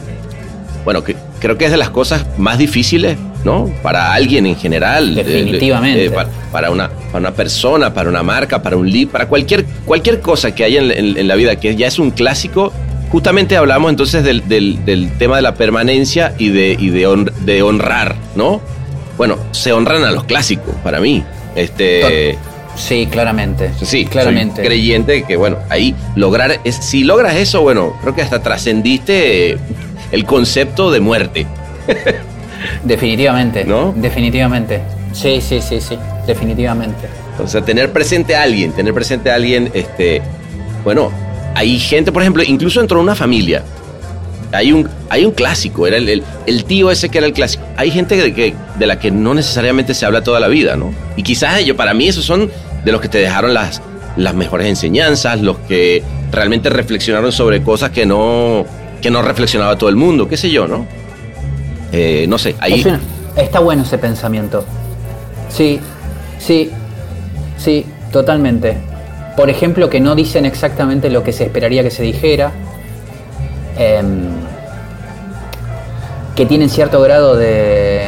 [0.83, 3.69] bueno, que, creo que es de las cosas más difíciles, ¿no?
[3.83, 5.13] Para alguien en general.
[5.13, 5.99] de- de- Definitivamente.
[5.99, 9.65] de- para, para una, para una persona, para una marca, para un lead, para cualquier,
[9.85, 12.73] cualquier cosa que haya en, en- en la vida que ya es un clásico.
[13.11, 17.31] Justamente hablamos entonces del, del- del tema de la permanencia y de, y de, hon-
[17.45, 18.61] de honrar, ¿no?
[19.15, 21.23] Bueno, se honran a los clásicos, para mí.
[21.55, 22.37] Este,
[22.75, 23.71] Sí, claramente.
[23.81, 24.57] Sí, claramente.
[24.57, 29.57] soy creyente que, bueno, ahí lograr, es, si logras eso, bueno, creo que hasta trascendiste
[30.11, 31.45] el concepto de muerte.
[32.83, 33.65] Definitivamente.
[33.65, 33.93] ¿No?
[33.95, 34.81] Definitivamente.
[35.13, 35.97] Sí, sí, sí, sí.
[36.25, 37.07] Definitivamente.
[37.43, 40.21] O sea, tener presente a alguien, tener presente a alguien, este,
[40.83, 41.11] bueno,
[41.55, 43.63] hay gente, por ejemplo, incluso dentro de una familia,
[44.51, 47.63] hay un, hay un clásico, era el, el- tío ese que era el clásico.
[47.77, 50.93] Hay gente de, que, de la que no necesariamente se habla toda la vida, ¿no?
[51.15, 52.49] Y quizás ellos, para mí, esos son
[52.83, 53.81] de los que te dejaron las,
[54.17, 58.65] las mejores enseñanzas, los que realmente reflexionaron sobre cosas que no,
[59.01, 60.85] que no reflexionaba todo el mundo, qué sé yo, ¿no?
[61.91, 62.83] Eh, no sé, ahí...
[63.37, 64.65] Está bueno ese pensamiento.
[65.49, 65.79] Sí,
[66.39, 66.69] sí,
[67.57, 68.77] sí, totalmente.
[69.37, 72.51] Por ejemplo, que no dicen exactamente lo que se esperaría que se dijera.
[73.77, 74.31] Em,
[76.41, 78.01] que tienen cierto grado de,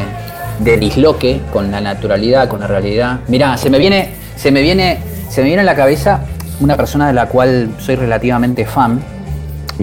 [0.57, 3.19] de disloque con la naturalidad, con la realidad.
[3.27, 4.97] Mirá, se me viene, se me viene,
[5.29, 6.21] se me viene a la cabeza
[6.59, 8.99] una persona de la cual soy relativamente fan,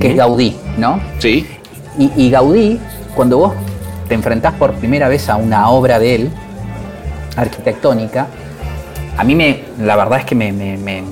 [0.01, 0.17] que es.
[0.17, 0.99] Gaudí, ¿no?
[1.21, 1.47] Sí,
[1.97, 2.81] Y, y Gaudí,
[3.15, 3.53] cuando vos
[4.09, 6.31] te enfrentás por primera vez a una obra de él,
[7.37, 8.27] arquitectónica,
[9.17, 11.05] a mí me, la verdad es que me, me- me-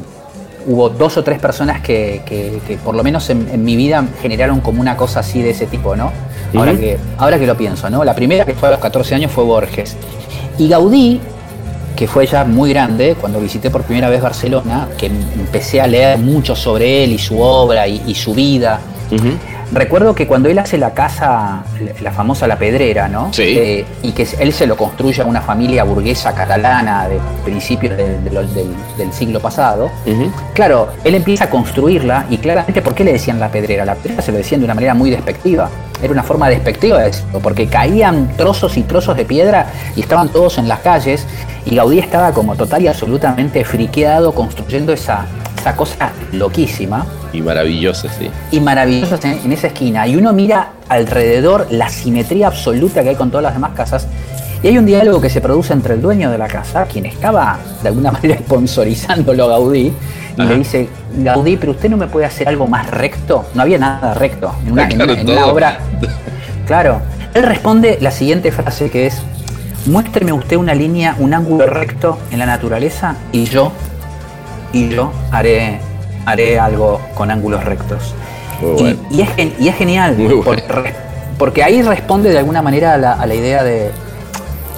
[0.67, 4.05] hubo dos o tres personas que, que- que por lo menos en, en mi vida
[4.21, 6.11] generaron como una cosa así de ese tipo, ¿no?
[6.57, 8.05] Ahora, que, ahora que lo pienso, ¿no?
[8.05, 9.97] La primera que fue a los 14 años fue Borges.
[10.59, 11.21] Y Gaudí,
[11.97, 16.19] que fue ya muy grande, cuando visité por primera vez Barcelona, que empecé a leer
[16.19, 18.81] mucho sobre él y su obra y- y su vida,
[19.71, 21.63] Recuerdo que cuando él hace la casa,
[22.03, 23.31] la famosa La Pedrera, ¿no?
[23.35, 23.43] Sí.
[23.43, 28.25] Eh, y que él se lo construye a una familia burguesa catalana de principios del,
[28.25, 29.91] del- del- del siglo pasado.
[30.55, 33.85] Claro, él empieza a construirla y claramente, ¿por qué le decían La Pedrera?
[33.85, 35.69] La Pedrera se lo decían de una manera muy despectiva.
[36.03, 40.29] Era una forma despectiva de decirlo, porque caían trozos y trozos de piedra y estaban
[40.29, 41.27] todos en las calles
[41.65, 45.27] y Gaudí estaba como total y absolutamente friqueado construyendo esa,
[45.59, 48.31] esa cosa loquísima Y maravilloso, sí.
[48.51, 50.07] y maravillosas en, en esa esquina.
[50.07, 54.07] Y uno mira alrededor la simetría absoluta que hay con todas las demás casas.
[54.63, 57.59] Y hay un diálogo que se produce entre el dueño de la casa, quien estaba
[57.83, 59.93] de alguna manera sponsorizándolo a Gaudí,
[60.37, 60.51] y Ajá.
[60.51, 63.45] le dice, Gaudí, pero usted no me puede hacer algo más recto.
[63.55, 65.79] No había nada recto en una, Claro, en una obra.
[66.67, 67.01] Claro.
[67.35, 69.23] Él responde la siguiente frase que es,
[69.87, 73.73] muéstreme usted una línea, un ángulo recto en la naturaleza y yo,
[74.73, 75.79] y yo haré,
[76.27, 78.15] haré algo con ángulos rectos.
[78.61, 78.99] Muy Y- bueno.
[79.11, 80.43] y, es, gen- y es genial, bueno.
[81.39, 83.91] porque, ahí responde de alguna manera a la, a la idea de,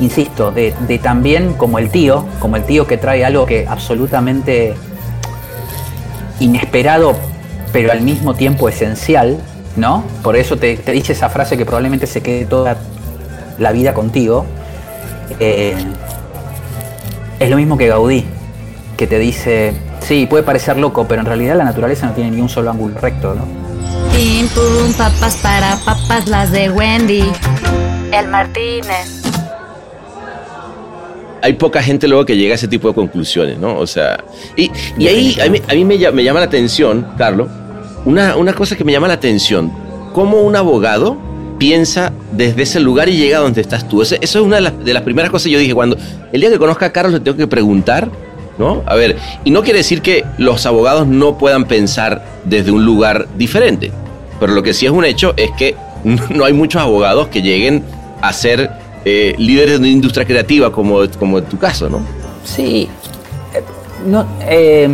[0.01, 4.75] insisto, de, también como el tío, como el tío que trae algo que absolutamente
[6.41, 7.15] inesperado,
[7.73, 9.39] pero al mismo tiempo esencial,
[9.77, 10.05] ¿no?
[10.23, 12.77] Por eso te, te dice esa frase que probablemente se quede toda
[13.59, 14.47] la vida contigo.
[15.39, 15.77] Eh,
[17.39, 18.25] es lo mismo que Gaudí,
[18.97, 22.41] que te dice, sí, puede parecer loco, pero en realidad la naturaleza no tiene ni
[22.41, 23.45] un solo ángulo recto, ¿no?
[24.13, 27.31] Pim pum, papas para papas, las de Wendy.
[28.13, 29.20] El Martínez.
[31.43, 33.77] Hay poca gente luego que llega a ese tipo de conclusiones, ¿no?
[33.79, 34.23] O sea,
[34.57, 37.49] y, y ahí a mí, me, lla- me llama la atención, Carlos,
[38.05, 39.73] una, una cosa que me llama la atención,
[40.13, 41.17] cómo un abogado
[41.59, 44.01] piensa desde ese lugar y llega a donde estás tú.
[44.03, 45.97] Eso es una de las, de las primeras cosas que yo dije, cuando
[46.33, 48.09] el día que conozca a Carlos le tengo que preguntar,
[48.59, 48.83] ¿no?
[48.87, 53.27] A ver, y no quiere decir que los abogados no puedan pensar desde un lugar
[53.37, 53.93] diferente,
[54.39, 55.75] pero lo que sí es un hecho es que
[56.05, 57.83] no hay muchos abogados que lleguen
[58.23, 58.71] a ser
[59.05, 62.01] eh, líderes de una industria creativa como, como en tu caso, ¿no?
[62.45, 62.89] Sí.
[63.55, 63.63] eh,
[64.07, 64.89] No, eh,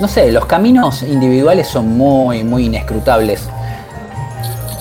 [0.00, 3.48] no sé, los caminos individuales son muy, muy inescrutables.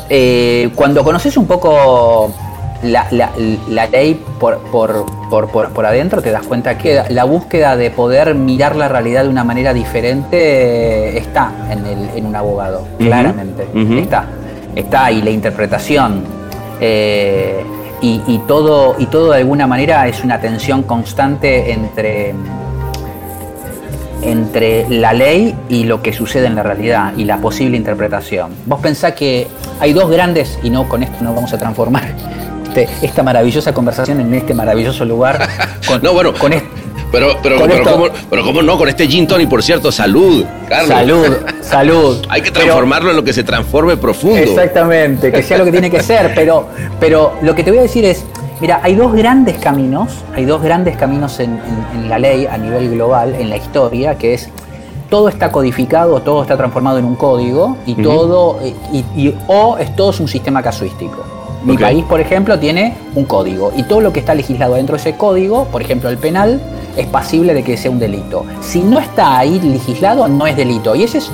[0.10, 2.34] Eh, cuando conoces un poco
[2.84, 3.32] la, la-
[3.70, 7.92] la ley por, por, por, por- por adentro, te das cuenta que la búsqueda de
[7.92, 13.68] poder mirar la realidad de una manera diferente está en, el- en un abogado, claramente.
[14.02, 14.26] Está.
[14.76, 16.24] Está, y la interpretación.
[16.82, 17.64] eh,
[18.02, 22.34] y, y todo, y todo de alguna manera es una tensión constante entre,
[24.22, 28.52] entre la ley y lo que sucede en la realidad y la posible interpretación.
[28.66, 29.48] Vos pensás que
[29.80, 32.04] hay dos grandes, y no con esto no vamos a transformar
[32.68, 35.48] este- esta maravillosa conversación en este maravilloso lugar.
[35.88, 36.54] Con, No, bueno, con
[37.12, 40.46] Pero, pero, pero, esto- ¿cómo, pero cómo no, con este gin tonic, por cierto, salud,
[40.70, 40.88] Carlos.
[40.90, 41.26] salud,
[41.62, 42.26] salud.
[42.30, 44.38] Hay que Pero- transformarlo en lo que se transforme profundo.
[44.38, 46.68] Exactamente, que sea lo que tiene que ser, pero,
[47.00, 48.24] pero lo que te voy a decir es,
[48.62, 51.52] mira, hay dos grandes caminos, hay dos grandes caminos en,
[51.94, 54.50] en- en la ley a nivel global, en la historia, que es
[55.10, 58.60] todo está codificado, todo está transformado en un código y todo,
[58.94, 61.26] y, y- o es todo es un sistema casuístico.
[61.64, 65.02] Mi país, por ejemplo, tiene un código y todo lo que está legislado dentro de
[65.02, 66.60] ese código, por ejemplo, el penal,
[66.98, 68.46] es pasible de que sea un delito.
[68.62, 70.96] Si no está ahí legislado, no es delito.
[70.96, 71.32] Y ese es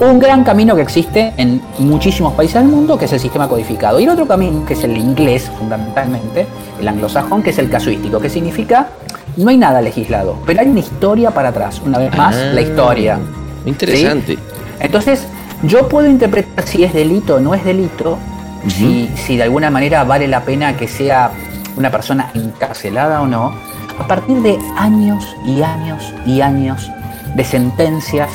[0.00, 3.98] un gran camino que existe en muchísimos países del mundo, que es el sistema codificado.
[4.00, 6.46] Y el otro camino, que es el inglés, fundamentalmente,
[6.80, 8.88] el anglosajón, que es el casuístico, que significa
[9.36, 11.80] no hay nada legislado, pero hay una historia para atrás.
[11.84, 13.18] Una vez más, Ah, la historia.
[13.64, 14.34] Interesante.
[14.34, 14.38] ¿Sí?
[14.80, 15.26] Entonces,
[15.62, 18.18] yo puedo interpretar si es delito o no es delito,
[18.66, 21.30] si, si de alguna manera vale la pena que sea
[21.76, 23.54] una persona encarcelada o no,
[23.98, 26.90] a partir de años y años y años
[27.34, 28.30] de sentencias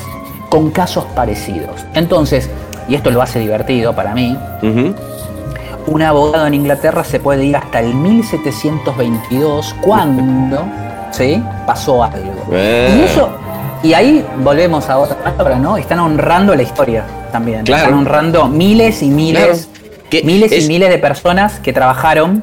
[0.48, 1.84] con casos parecidos.
[1.94, 2.48] Entonces,
[2.88, 4.36] y esto lo hace divertido para mí,
[5.86, 10.64] un abogado en Inglaterra se puede ir hasta el 1722 cuando
[11.10, 11.42] ¿sí?
[11.66, 12.46] pasó algo.
[12.50, 13.28] Y eso,
[13.82, 15.76] y ahí volvemos a otra palabra, ¿no?
[15.76, 17.64] Están honrando la historia también.
[17.64, 17.84] Claro.
[17.84, 19.68] Están honrando miles y miles,
[20.22, 22.42] Miles es- y miles de personas que trabajaron.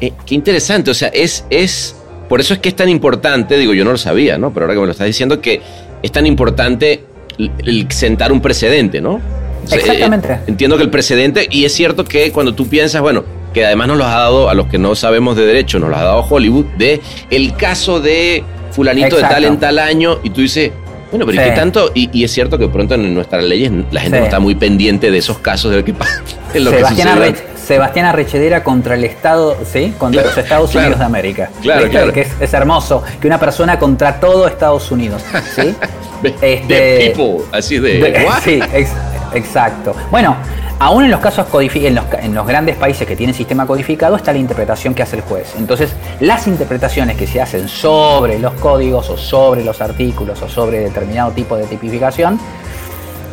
[0.00, 1.94] Eh, qué interesante, o sea, es, es,
[2.28, 4.52] por eso es que es tan importante, digo, yo no lo sabía, ¿no?
[4.52, 5.60] Pero ahora que me lo estás diciendo, que
[6.02, 7.04] es tan importante
[7.38, 9.20] el, sentar un precedente, ¿no?
[9.64, 10.32] O sea, Exactamente.
[10.32, 13.22] eh, entiendo que el precedente, y es cierto que cuando tú piensas, bueno,
[13.54, 15.98] que además nos los ha dado, a los que no sabemos de derecho, nos los
[15.98, 17.00] ha dado Hollywood, de
[17.30, 20.72] el caso de fulanito de tal en tal año, y tú dices,
[21.12, 21.92] bueno, pero ¿y qué tanto?
[21.94, 24.20] Y, y es cierto que pronto en nuestras leyes la gente Sí.
[24.20, 26.20] no está muy pendiente de esos casos, de lo que pasa,
[26.52, 27.30] Sebastián, que sucede.
[27.30, 29.94] Arre- Sebastián Arrechedera contra el Estado, ¿sí?
[29.96, 30.86] Contra Claro, los Estados claro.
[30.88, 31.50] Unidos de América.
[31.62, 32.12] Claro, claro.
[32.12, 33.04] Que es, es hermoso.
[33.20, 35.22] Que una persona contra todo Estados Unidos.
[35.54, 35.72] ¿Sí?
[36.22, 37.98] The Este- people, así de...
[38.00, 38.90] De- sí, ex-
[39.34, 39.94] exacto.
[40.10, 40.36] Bueno,
[40.82, 44.32] aún en los casos en los, en los grandes países que tienen sistema codificado está
[44.32, 45.54] la interpretación que hace el juez.
[45.56, 50.80] Entonces, las interpretaciones que se hacen sobre los códigos o sobre los artículos o sobre
[50.80, 52.36] determinado tipo de tipificación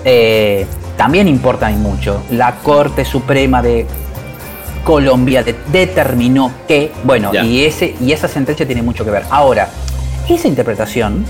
[0.06, 2.22] eh, también importan mucho.
[2.30, 3.88] La Corte Suprema de
[4.84, 9.24] Colombia de- determinó que, bueno, y, ese, y esa sentencia tiene mucho que ver.
[9.32, 9.70] Ahora,
[10.30, 11.26] esa interpretación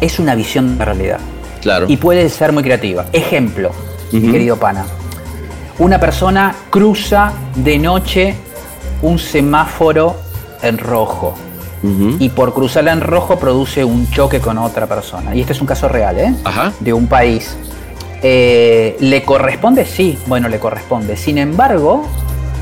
[0.00, 1.18] es una visión de la realidad
[1.62, 1.86] Claro.
[1.88, 3.06] y puede ser muy creativa.
[3.12, 3.70] Ejemplo,
[4.10, 4.32] mi Ujú.
[4.32, 4.84] querido pana.
[5.78, 8.34] Una persona cruza de noche
[9.02, 10.16] un semáforo
[10.62, 11.34] en rojo
[12.18, 15.34] y por cruzarla en rojo produce un choque con otra persona.
[15.36, 16.34] Y este es un caso real, ¿eh?
[16.42, 16.72] Ajá.
[16.80, 17.56] De un país.
[18.20, 19.86] Eh, ¿Le corresponde?
[19.86, 21.16] Sí, bueno, le corresponde.
[21.16, 22.04] Sin embargo,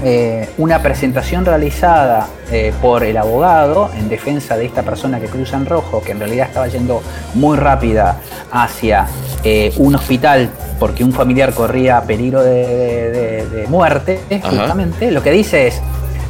[0.04, 5.56] eh, una presentación realizada eh, por el abogado en defensa de esta persona que cruza
[5.56, 7.02] en rojo, que en realidad estaba yendo
[7.34, 8.18] muy rápida
[8.52, 9.06] hacia
[9.42, 14.50] eh, un hospital porque un familiar corría peligro de, de- de- de muerte, Ajá.
[14.50, 15.80] justamente, lo que dice es,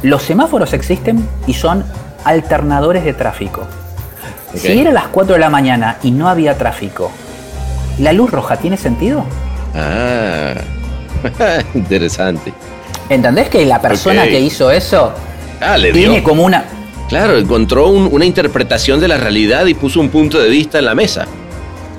[0.01, 1.83] los semáforos existen y son
[2.23, 3.63] alternadores de tráfico.
[4.55, 7.11] Si era las 4 de la mañana y no había tráfico,
[7.99, 9.25] ¿la luz roja tiene sentido?
[9.75, 10.53] Ah,
[11.73, 12.53] interesante.
[13.09, 15.13] ¿Entendés que la persona que hizo eso
[15.61, 16.23] Ah, le tiene dio.
[16.23, 16.65] como una...
[17.09, 20.85] Claro, encontró un- una interpretación de la realidad y puso un punto de vista en
[20.85, 21.25] la mesa.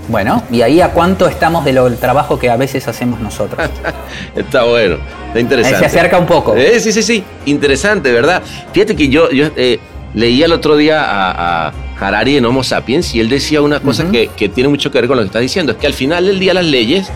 [0.08, 3.68] Bueno, y ahí a cuánto estamos de lo del trabajo que a veces hacemos nosotros.
[4.36, 4.96] Está bueno,
[5.28, 5.78] está interesante.
[5.80, 6.54] Se acerca un poco.
[6.56, 8.42] Eh, sí, sí, sí, interesante, ¿verdad?
[8.72, 9.78] Fíjate que yo, yo eh,
[10.14, 14.10] leí el otro día a, a Harari en Homo Sapiens y él decía una cosa
[14.10, 16.24] que, que tiene mucho que ver con lo que estás diciendo, es que al final
[16.26, 17.08] del día las leyes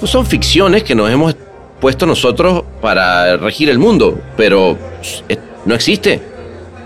[0.00, 1.36] pues, son ficciones que nos hemos
[1.82, 4.78] puesto nosotros para regir el mundo, pero
[5.28, 6.22] eh, no existe.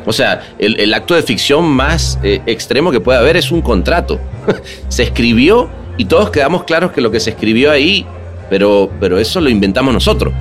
[0.06, 3.60] O sea, el, el acto de ficción más eh, extremo que puede haber es un
[3.60, 4.18] contrato.
[4.88, 8.06] se escribió y todos quedamos claros que lo que se escribió ahí,
[8.48, 10.32] pero, pero eso lo inventamos nosotros.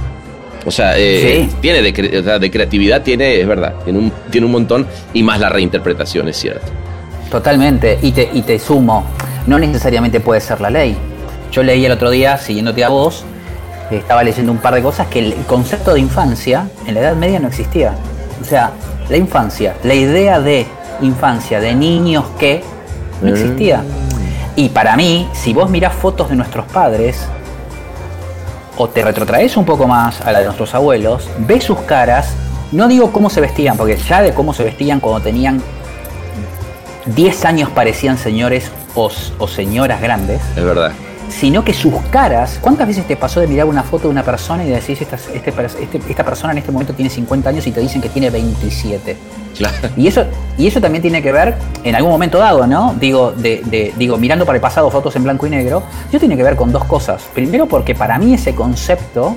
[0.66, 1.56] O sea, eh, Sí.
[1.62, 4.88] tiene de, cre- o sea, de creatividad, tiene, es verdad, tiene un, tiene un montón
[5.14, 6.68] y más la reinterpretación, es cierto.
[7.30, 8.00] Totalmente.
[8.02, 9.06] Y te, y te sumo,
[9.48, 10.96] no necesariamente puede ser la ley.
[11.52, 13.26] Yo leí el otro día, siguiéndote a vos,
[13.92, 17.40] estaba leyendo un par de cosas, que el concepto de infancia en la Edad Media
[17.40, 17.94] no existía.
[18.42, 18.72] O sea,
[19.10, 20.66] la infancia, la idea de
[21.02, 22.64] infancia, de niños que,
[23.22, 23.84] no existía.
[24.56, 27.26] Y para mí, si vos mirás fotos de nuestros padres,
[28.78, 32.34] o te retrotraes un poco más a la de nuestros abuelos, ves sus caras,
[32.72, 35.62] no digo cómo se vestían, porque ya de cómo se vestían cuando tenían
[37.06, 40.92] 10 años parecían señores o, o señoras grandes, Es verdad.
[41.30, 44.64] Sino que sus caras, ¿cuántas veces te pasó de mirar una foto de una persona
[44.64, 47.82] y decís, esta, este este- esta persona en este momento tiene 50 años y te
[47.82, 49.18] dicen que tiene 27?
[49.58, 49.76] Claro.
[49.96, 50.26] Y eso,
[50.58, 52.94] y eso también tiene que ver, en algún momento dado, ¿no?
[53.00, 56.36] Digo, de, de- digo, mirando para el pasado fotos en blanco y negro, eso tiene
[56.38, 57.24] que ver con dos cosas.
[57.34, 59.36] Primero porque para mí ese concepto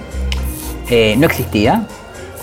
[0.91, 1.87] eh, no existía.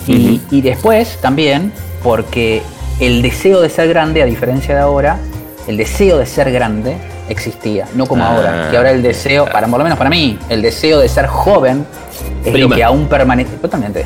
[0.06, 2.62] Y, y después también porque
[3.00, 5.18] el deseo de ser grande, a diferencia de ahora,
[5.66, 6.96] el deseo de ser grande
[7.28, 8.68] existía, no como Ah, ahora.
[8.70, 11.84] Que ahora el deseo, para por lo menos para mí, el deseo de ser joven
[12.44, 12.68] es Prima.
[12.70, 13.56] lo que aún permanece.
[13.56, 14.04] Totalmente.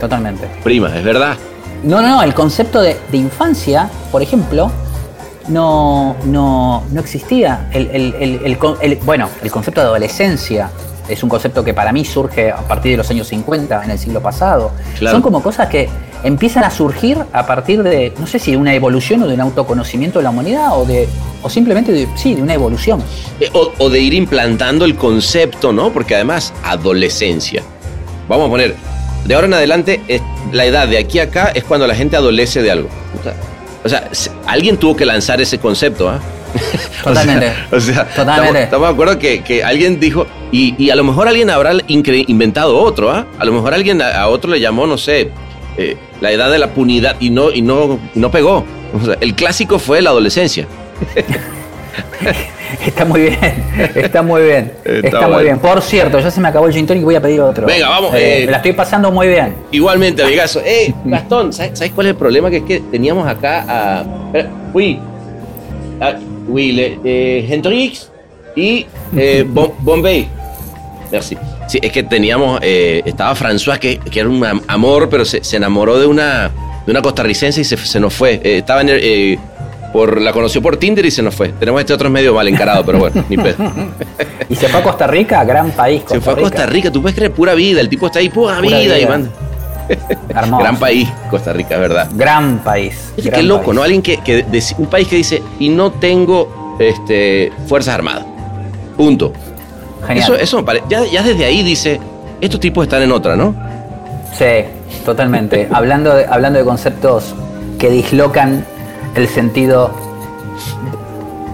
[0.00, 0.48] totalmente.
[0.62, 1.36] Prima, es verdad.
[1.82, 4.70] No, no, no, el concepto de, de infancia, por ejemplo,
[5.48, 7.68] no, no, no existía.
[7.72, 8.58] El,
[9.04, 10.70] bueno, el concepto de adolescencia
[11.08, 13.98] es un concepto que para mí surge a partir de los años 50, en el
[13.98, 14.70] siglo pasado.
[14.98, 15.16] Claro.
[15.16, 15.88] Son como cosas que
[16.24, 19.40] empiezan a surgir a partir de, no sé si de una evolución o de un
[19.42, 21.06] autoconocimiento de la humanidad o de
[21.42, 23.02] o simplemente de, sí, de una evolución.
[23.40, 25.92] Eh, O, o de ir implantando el concepto, ¿no?
[25.92, 27.62] Porque además, adolescencia.
[28.28, 28.74] Vamos a poner,
[29.26, 32.16] de ahora en adelante, es- la edad de aquí a acá es cuando la gente
[32.16, 32.88] adolece de algo.
[33.84, 34.08] O sea,
[34.46, 36.18] alguien tuvo que lanzar ese concepto, ¿ah?
[37.04, 37.52] Totalmente.
[37.72, 38.62] O sea, Totalmente.
[38.62, 42.78] Estamos, de acuerdo que, que alguien dijo, y, y a lo mejor alguien habrá inventado
[42.78, 43.26] otro, ¿ah?
[43.38, 45.30] A lo mejor alguien a, a otro le llamó, no sé,
[45.76, 48.64] eh, la edad de la punidad y no, y no, y no pegó.
[49.00, 50.66] O sea, el clásico fue la adolescencia.
[52.84, 53.38] Está muy bien,
[53.94, 55.58] está muy bien, Está muy bien.
[55.58, 57.66] Por cierto, ya se me acabó el gin tonic y voy a pedir otro.
[57.66, 58.46] Venga, vamos, Eh, eh.
[58.46, 59.54] me la estoy pasando muy bien.
[59.70, 60.60] Igualmente, amigazo.
[60.64, 62.50] Eh, Gastón, ¿sabes, sabes cuál es el problema?
[62.50, 64.04] Que es que teníamos acá a.
[64.72, 64.98] Uy.
[66.00, 66.14] Ah,
[66.48, 68.10] uy, le- eh, Hendrix
[68.56, 70.28] y eh, Bom- Bombay.
[71.12, 71.36] Merci.
[71.66, 72.60] Sí, es que teníamos.
[72.62, 76.50] eh, estaba François, que, que era un am- amor, pero se, se enamoró de una,
[76.86, 78.40] de una costarricense y se, se nos fue.
[78.42, 79.38] Eh, estaba en el, eh,
[79.92, 81.50] por, la conoció por Tinder y se nos fue.
[81.50, 83.56] Tenemos este otro medio mal encarado, pero bueno, ni pedo.
[84.48, 86.02] Y se fue a Costa Rica, gran país.
[86.02, 87.80] Costa Se fue a Costa Rica, tú puedes creer pura vida.
[87.80, 89.30] El tipo está ahí, pura, Pura vida, y manda.
[90.28, 90.62] Hermoso.
[90.62, 92.08] Gran país, Costa Rica, es verdad.
[92.14, 93.12] Gran país.
[93.18, 93.74] Oye, gran qué loco, país.
[93.76, 93.82] ¿no?
[93.82, 94.44] Alguien que, que
[94.78, 98.24] un país que dice, y no tengo este, fuerzas armadas.
[98.96, 99.32] Punto.
[100.06, 100.24] Genial.
[100.24, 100.84] Eso, eso me parece.
[100.88, 102.00] Ya, ya desde ahí dice,
[102.40, 103.54] estos tipos están en otra, ¿no?
[104.36, 104.44] Sí,
[105.04, 105.68] totalmente.
[105.72, 107.34] hablando, de, hablando de conceptos
[107.78, 108.64] que dislocan
[109.14, 109.90] el sentido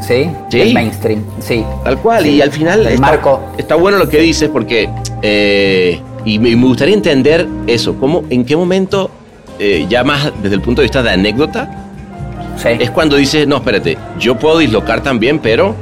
[0.01, 0.31] ¿sí?
[0.51, 0.59] Sí.
[0.59, 1.25] del mainstream.
[1.41, 1.65] Sí.
[1.85, 2.25] Tal cual.
[2.25, 2.31] Sí.
[2.31, 3.41] Y al final El está, marco.
[3.59, 4.89] está bueno lo que dices porque.
[5.23, 7.95] eh, y me, me gustaría entender eso.
[7.99, 9.11] ¿Cómo, ¿En qué momento,
[9.59, 11.71] eh, ya más desde el punto de vista de anécdota,
[12.59, 12.69] Sí.
[12.79, 15.75] es cuando dices, no, espérate, yo puedo dislocar también, pero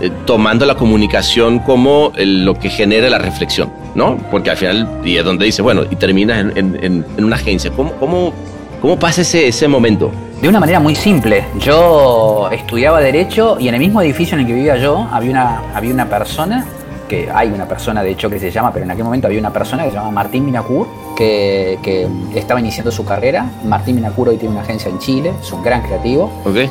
[0.00, 4.16] eh, tomando la comunicación como el- lo que genere la reflexión, ¿no?
[4.30, 7.70] Porque al final, y es donde dices, bueno, y terminas en, en- una agencia.
[7.70, 8.32] ¿Cómo, cómo,
[8.80, 10.10] cómo pasa ese, ese momento?
[10.40, 11.44] De una manera muy simple.
[11.60, 15.62] Yo estudiaba Derecho y en el mismo edificio en el que vivía yo había una,
[15.74, 16.64] había una persona,
[17.08, 19.52] que hay una persona de hecho que se llama, pero en aquel momento había una
[19.52, 22.06] persona que se llama Martín Minacur, que, que
[22.36, 23.50] estaba iniciando su carrera.
[23.64, 26.30] Martín Minacur hoy tiene una agencia en Chile, es un gran creativo.
[26.44, 26.70] ¿Ok?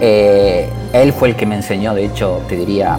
[0.00, 2.98] Eh, él fue el que me enseñó, de hecho, te diría,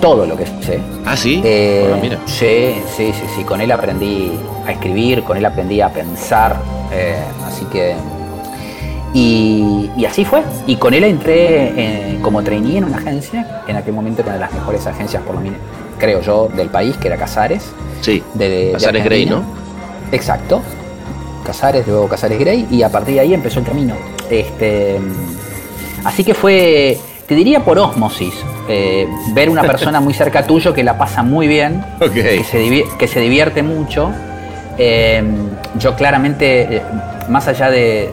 [0.00, 0.80] todo lo que sé.
[1.04, 1.40] Ah, sí.
[1.44, 2.18] Eh, Ah, mira.
[2.26, 3.44] Sí, sí, sí, sí.
[3.44, 4.32] Con él aprendí
[4.66, 6.56] a escribir, con él aprendí a pensar.
[6.92, 7.16] eh,
[7.46, 7.94] así que.
[9.14, 10.42] Y, y así fue.
[10.66, 14.34] Y con él entré eh, como trainee en una agencia, en aquel momento era una
[14.34, 15.58] de las mejores agencias, por lo menos,
[15.98, 17.64] creo yo, del país, que era Casares.
[18.02, 18.22] Sí.
[18.34, 19.26] De, Casares Grey.
[19.26, 19.42] ¿no?
[20.12, 20.60] Exacto.
[21.44, 23.94] Casares, luego Casares Grey, y a partir de ahí empezó el camino.
[24.28, 25.00] Este,
[26.04, 28.34] así que fue, te diría por osmosis,
[28.68, 33.08] eh, ver una persona muy cerca tuyo que la pasa muy bien, que, se que
[33.08, 34.10] se divierte mucho.
[34.78, 35.22] Eh,
[35.78, 36.82] yo claramente, eh,
[37.28, 38.10] más allá de,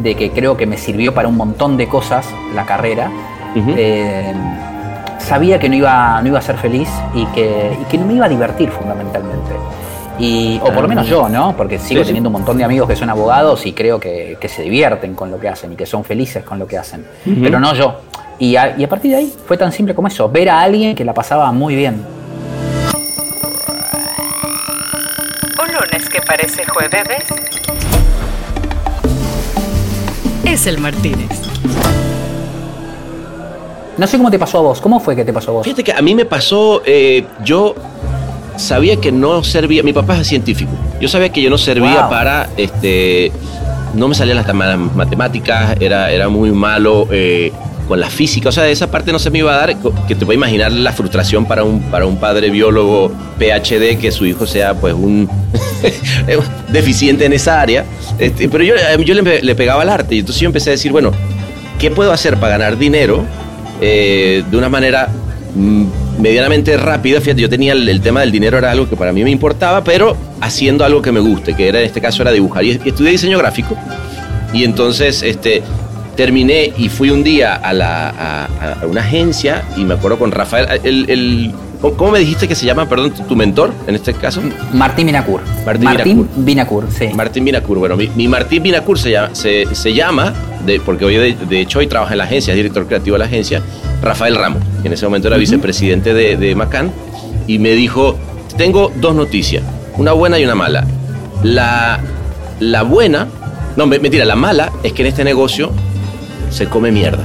[0.00, 3.10] de que creo que me sirvió para un montón de cosas la carrera,
[3.76, 4.34] eh,
[5.18, 8.14] sabía que no iba, no iba a ser feliz y que, y que no me
[8.14, 9.52] iba a divertir fundamentalmente.
[10.18, 11.54] Y, o por lo menos yo, ¿no?
[11.56, 12.06] Porque sigo Sí, sí.
[12.06, 15.30] teniendo un montón de amigos que son abogados y creo que, que se divierten con
[15.30, 17.04] lo que hacen y que son felices con lo que hacen.
[17.42, 18.00] Pero no yo.
[18.38, 20.94] Y a, y a partir de ahí fue tan simple como eso, ver a alguien
[20.94, 22.02] que la pasaba muy bien.
[25.60, 27.24] Un lunes que parece jueves.
[30.44, 31.28] Es el Martínez.
[33.98, 35.64] No sé cómo te pasó a vos, ¿cómo fue que te pasó a vos?
[35.64, 37.74] Fíjate que a mí me pasó, eh, yo
[38.56, 42.10] sabía que no servía, mi papá es científico, yo sabía que yo no servía Wow.
[42.10, 43.32] para, este,
[43.94, 44.46] no me salían las
[44.94, 47.52] matemáticas, era, era muy malo eh,
[47.88, 49.76] con la física, o sea, esa parte no se me iba a dar,
[50.08, 54.26] que te puedes imaginar la frustración para un, para un padre biólogo PhD que su
[54.26, 55.28] hijo sea pues un
[56.68, 57.84] deficiente en esa área,
[58.18, 60.90] Este, pero yo, yo le, le pegaba al arte y entonces yo empecé a decir,
[60.92, 61.12] bueno,
[61.78, 63.24] ¿qué puedo hacer para ganar dinero
[63.80, 65.08] eh, de una manera
[65.54, 65.84] mm,
[66.18, 67.20] medianamente rápida?
[67.20, 70.16] Fíjate, yo tenía el, tema del dinero, era algo que para mí me importaba, pero
[70.40, 72.64] haciendo algo que me guste, que era en este caso era dibujar.
[72.64, 73.76] Y, estudié diseño gráfico.
[74.52, 75.62] Y entonces este,
[76.16, 78.08] terminé y fui un día a, la,
[78.80, 82.66] a, una agencia y me acuerdo con Rafael, el, el- ¿cómo, me dijiste que se
[82.66, 84.40] llama, perdón, tu, tu mentor en este caso?
[84.72, 85.40] Martín Binacur.
[85.64, 87.08] Martín Binacur, sí.
[87.14, 87.78] Martín Binacur.
[87.78, 90.32] Bueno, mi, mi Martín Binacur se llama, se, se llama
[90.64, 93.20] de, porque hoy de, de hecho hoy trabaja en la agencia, es director creativo de
[93.20, 93.62] la agencia,
[94.02, 96.90] Rafael Ramos, que en ese momento era vicepresidente de, de Macán,
[97.46, 98.16] y me dijo,
[98.56, 99.62] tengo dos noticias,
[99.96, 100.86] una buena y una mala.
[101.42, 102.00] La,
[102.60, 103.28] la buena,
[103.76, 105.70] no, me- mentira, la mala es que en este negocio
[106.50, 107.24] se come mierda.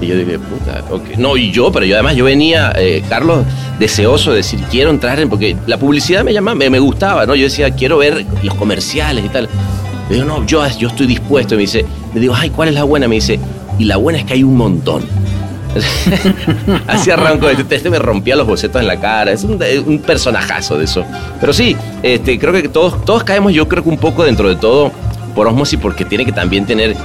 [0.00, 1.16] Y yo dije, puta, ok.
[1.16, 3.44] No, y yo, pero yo además yo venía, eh, Carlos,
[3.78, 7.34] deseoso de decir, quiero entrar en, porque la publicidad me llamaba, me, me gustaba, ¿no?
[7.34, 9.48] Yo decía, quiero ver los comerciales y tal.
[10.08, 11.54] Le digo, no, yo, yo estoy dispuesto.
[11.54, 11.84] Y me dice,
[12.14, 13.08] le digo, ay, ¿cuál es la buena?
[13.08, 13.38] Me dice,
[13.78, 15.02] y la buena es que hay un montón.
[16.86, 20.78] Así arranco, este, este me rompía los bocetos en la cara, es un, un personajazo
[20.78, 21.04] de eso.
[21.40, 24.56] Pero sí, este, creo que todos, todos caemos, yo creo que un poco dentro de
[24.56, 24.92] todo,
[25.34, 26.96] por osmosis, porque tiene que también tener,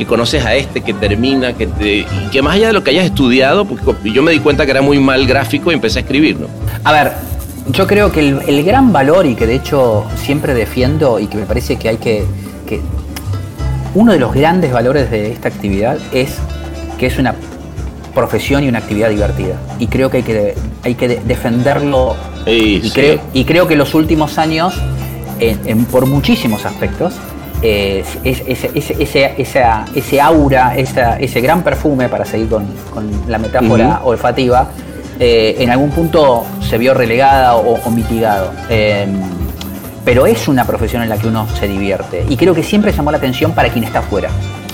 [0.00, 2.88] que conoces a este, que termina, que te- y que más allá de lo que
[2.90, 6.02] hayas estudiado, porque yo me di cuenta que era muy mal gráfico y empecé a
[6.02, 6.46] escribir, ¿no?
[6.84, 7.12] A ver,
[7.70, 11.36] yo creo que el, el gran valor y que de hecho siempre defiendo y que
[11.36, 12.24] me parece que hay que,
[12.66, 12.80] que
[13.94, 16.38] uno de los grandes valores de esta actividad es
[16.98, 17.34] que es una
[18.14, 19.56] profesión y una actividad divertida.
[19.78, 22.16] Y creo que hay que, hay que de- defenderlo.
[22.46, 22.90] Y, Y, sí.
[22.92, 24.72] creo, y creo que los últimos años,
[25.40, 27.12] en- en- por muchísimos aspectos,
[27.62, 32.66] eh, es- es- es- ese, esa- ese aura, esa- ese gran perfume, para seguir con,
[32.92, 34.68] con la metáfora olfativa,
[35.18, 38.52] eh, en algún punto se vio relegada o, o mitigado.
[38.68, 39.06] Eh,
[40.04, 42.24] pero es una profesión en la que uno se divierte.
[42.28, 44.30] Y creo que siempre llamó la atención para quien está afuera.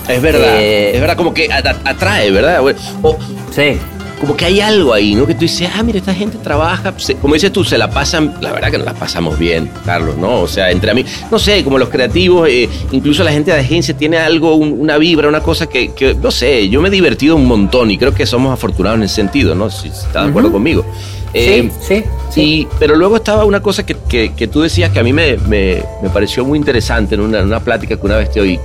[0.08, 2.60] Es verdad, Eh, es verdad, como que atrae, ¿verdad?
[3.02, 3.16] O,
[3.50, 3.78] Sí.
[4.20, 5.26] Como que hay algo ahí, ¿no?
[5.26, 8.50] Que tú dices, ah, mira, esta gente trabaja, como dices tú, se la pasan, la
[8.52, 10.40] verdad que nos la pasamos bien, Carlos, ¿no?
[10.40, 13.60] O sea, entre a mí, no sé, como los creativos, eh, incluso la gente de
[13.60, 16.90] agencia tiene algo, un- una vibra, una cosa que, que, no sé, yo me he
[16.90, 19.68] divertido un montón y creo que somos afortunados en ese sentido, ¿no?
[19.70, 20.56] Si está de acuerdo Ujú.
[20.56, 20.86] conmigo.
[21.34, 22.40] sí, sí, sí.
[22.40, 25.36] Y, pero luego estaba una cosa que, que- que tú decías que a mí me,
[25.46, 28.58] me- me pareció muy interesante en una, en una plática que una vez te oí,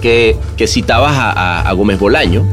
[0.00, 2.46] que, que citabas a, a- a Gómez Bolaño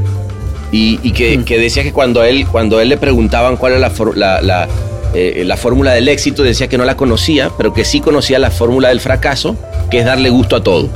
[0.72, 1.44] y, y que, Mm.
[1.44, 4.18] que decía que cuando a él, cuando a él le preguntaban cuál era la, for-
[4.18, 4.68] la, la,
[5.14, 8.52] eh, la fórmula del éxito, decía que no la conocía, pero que sí conocía la
[8.52, 9.56] fórmula del fracaso,
[9.90, 10.88] que es darle gusto a todo.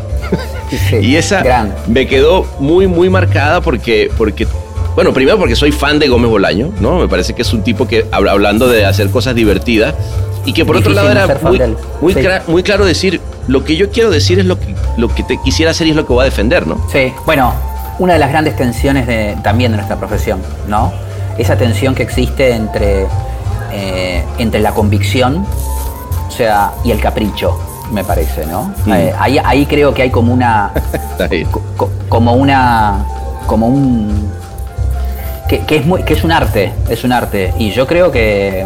[0.89, 0.95] Sí.
[1.01, 1.73] Y esa Gran.
[1.87, 4.47] me quedó muy, muy marcada porque, porque,
[4.95, 6.97] bueno, primero porque soy fan de Gómez Bolaño, ¿no?
[6.99, 9.93] Me parece que es un tipo que, habla- hablando de hacer cosas divertidas,
[10.45, 12.19] y que por otro lado era muy, Sí.
[12.47, 15.71] muy claro decir, lo que yo quiero decir es lo que, lo que te quisiera
[15.71, 16.85] hacer y es lo que voy a defender, ¿no?
[16.91, 17.53] Sí, bueno,
[17.99, 20.91] una de las grandes tensiones de, también de nuestra profesión, ¿no?
[21.37, 23.05] Esa tensión que existe entre,
[23.71, 25.45] eh, entre la convicción,
[26.27, 27.57] o sea, y el capricho,
[27.91, 28.73] me parece, ¿no?
[28.85, 28.93] Mm.
[28.93, 30.71] Eh, ahí, ahí creo que hay como una,
[31.77, 33.05] co- como una,
[33.47, 34.29] como un,
[35.47, 38.65] que, que es muy, que es un arte, es un arte, y yo creo que,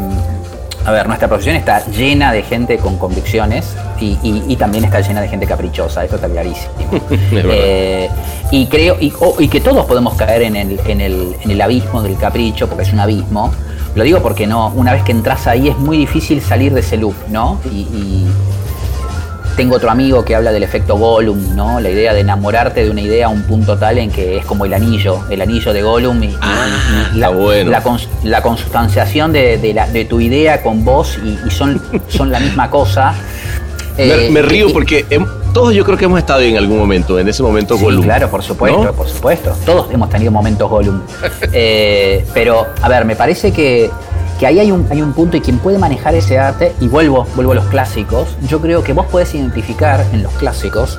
[0.90, 5.02] a ver, nuestra profesión está llena de gente con convicciones y, y- y también está
[5.02, 6.74] llena de gente caprichosa, esto está clarísimo.
[7.12, 7.46] Es.
[7.46, 8.10] Eh,
[8.52, 11.62] y creo y, o- y que todos podemos caer en el, en, el, en el
[11.62, 13.52] abismo del capricho, porque es un abismo.
[13.96, 16.98] Lo digo porque no, una vez que entras ahí es muy difícil salir de ese
[16.98, 17.60] loop, ¿no?
[17.72, 18.26] Y
[19.60, 21.82] tengo otro amigo que habla del efecto Gollum, ¿no?
[21.82, 24.64] La idea de enamorarte de una idea a un punto tal en que es como
[24.64, 27.70] el anillo, el anillo de Gollum y, Ah, y la, bueno.
[27.70, 31.82] la cons- la consustanciación de, de la- de tu idea con vos y, y son,
[32.08, 33.14] son la misma cosa.
[33.98, 35.06] Me, Eh, me río y- porque
[35.54, 38.04] todos yo creo que hemos estado en algún momento, en ese momento Sí, Gollum.
[38.06, 38.94] claro, por supuesto, ¿No?
[38.94, 39.54] por supuesto.
[39.66, 41.02] Todos hemos tenido momentos Gollum.
[41.52, 43.90] Eh, pero, a ver, me parece que,
[44.40, 47.28] que ahí hay un, hay un punto y quien puede manejar ese arte, y vuelvo,
[47.36, 50.98] vuelvo a los clásicos, yo creo que vos podés identificar en los clásicos,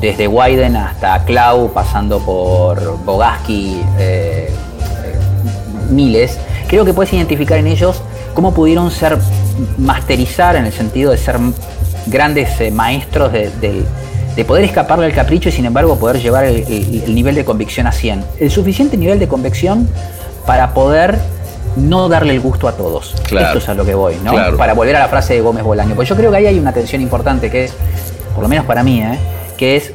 [0.00, 4.50] desde Wyden hasta Clau, pasando por Bogaski, eh,
[5.90, 8.02] miles, creo que puedes identificar en ellos
[8.34, 9.18] cómo pudieron ser
[9.78, 11.38] masterizar en el sentido de ser
[12.06, 13.50] grandes eh, maestros de,
[14.34, 17.44] de poder escaparle al capricho y sin embargo poder llevar el, el- el nivel de
[17.44, 18.24] convicción a 100.
[18.40, 19.88] El suficiente nivel de convicción
[20.44, 21.18] para poder
[21.76, 23.14] no darle el gusto a todos.
[23.26, 23.46] Claro.
[23.48, 24.32] Esto es a lo que voy, ¿no?
[24.32, 24.56] Claro.
[24.56, 25.94] Para volver a la frase de Gómez Bolaño.
[25.94, 27.74] Pues yo creo que ahí hay una tensión importante que es,
[28.34, 29.18] por lo menos para mí, ¿eh?
[29.56, 29.92] que es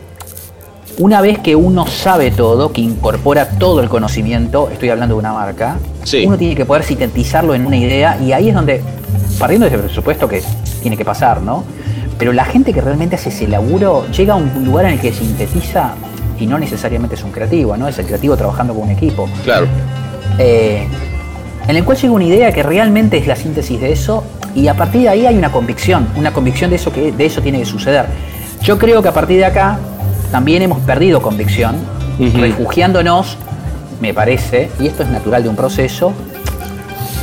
[0.98, 5.32] una vez que uno sabe todo, que incorpora todo el conocimiento, estoy hablando de una
[5.34, 6.26] marca, Sí.
[6.26, 8.82] uno tiene que poder sintetizarlo en una idea y ahí es donde,
[9.38, 10.44] partiendo de ese presupuesto que
[10.82, 11.64] tiene que pasar, ¿no?
[12.18, 15.14] Pero la gente que realmente hace ese laburo llega a un lugar en el que
[15.14, 15.94] sintetiza
[16.38, 17.88] y no necesariamente es un creativo, ¿no?
[17.88, 19.30] Es el creativo trabajando con un equipo.
[19.46, 19.68] Claro.
[20.38, 20.86] Eh,
[21.68, 24.24] en el cual llega una idea que realmente es la síntesis de eso
[24.56, 27.42] y a partir de ahí hay una convicción, una convicción de eso que de eso
[27.42, 28.06] tiene que suceder.
[28.62, 29.80] Yo creo que a partir de acá
[30.32, 31.76] también hemos perdido convicción,
[32.18, 33.38] refugiándonos,
[34.02, 36.14] me parece, y esto es natural de un proceso,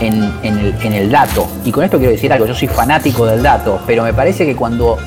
[0.00, 1.46] en, en el, en el dato.
[1.64, 4.54] Y con esto quiero decir algo, yo soy fanático del dato, pero me parece que
[4.54, 4.98] cuando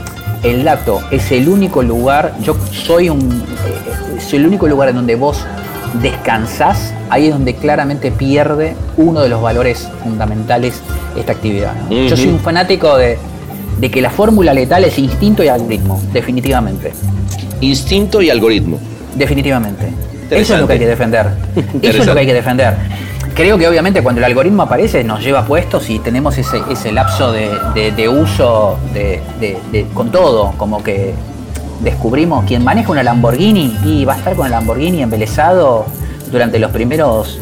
[0.43, 4.95] el dato es el único lugar, yo soy un eh, soy el único lugar en
[4.95, 5.45] donde vos
[6.01, 10.81] descansás, ahí es donde claramente pierde uno de los valores fundamentales
[11.17, 11.73] esta actividad.
[11.89, 11.95] ¿no?
[12.07, 13.17] Yo soy un fanático de,
[13.79, 16.93] de que la fórmula letal es instinto y algoritmo, definitivamente.
[17.61, 18.79] Instinto y algoritmo.
[19.15, 19.91] Definitivamente.
[20.29, 21.27] Eso es lo que hay que defender.
[21.81, 22.75] Eso es lo que hay que defender.
[23.33, 27.31] Creo que obviamente cuando el algoritmo aparece nos lleva puestos y tenemos ese, ese lapso
[27.31, 29.21] de, de- de uso de-
[29.93, 31.13] con todo, como que
[31.81, 35.85] descubrimos quien maneja una Lamborghini y va a estar con el Lamborghini embelesado
[36.31, 37.39] durante los primeros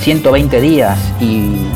[0.00, 1.68] 120 días y, y-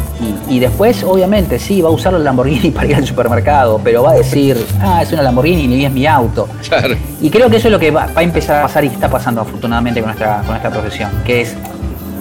[0.48, 4.12] y después obviamente sí va a usar el Lamborghini para ir al supermercado, pero va
[4.12, 6.48] a decir, ah, es una Lamborghini y es mi auto.
[6.68, 6.96] Claro.
[7.20, 9.08] Y creo que eso es lo que va, va a empezar a pasar y está
[9.08, 11.54] pasando afortunadamente con nuestra, con nuestra profesión, que es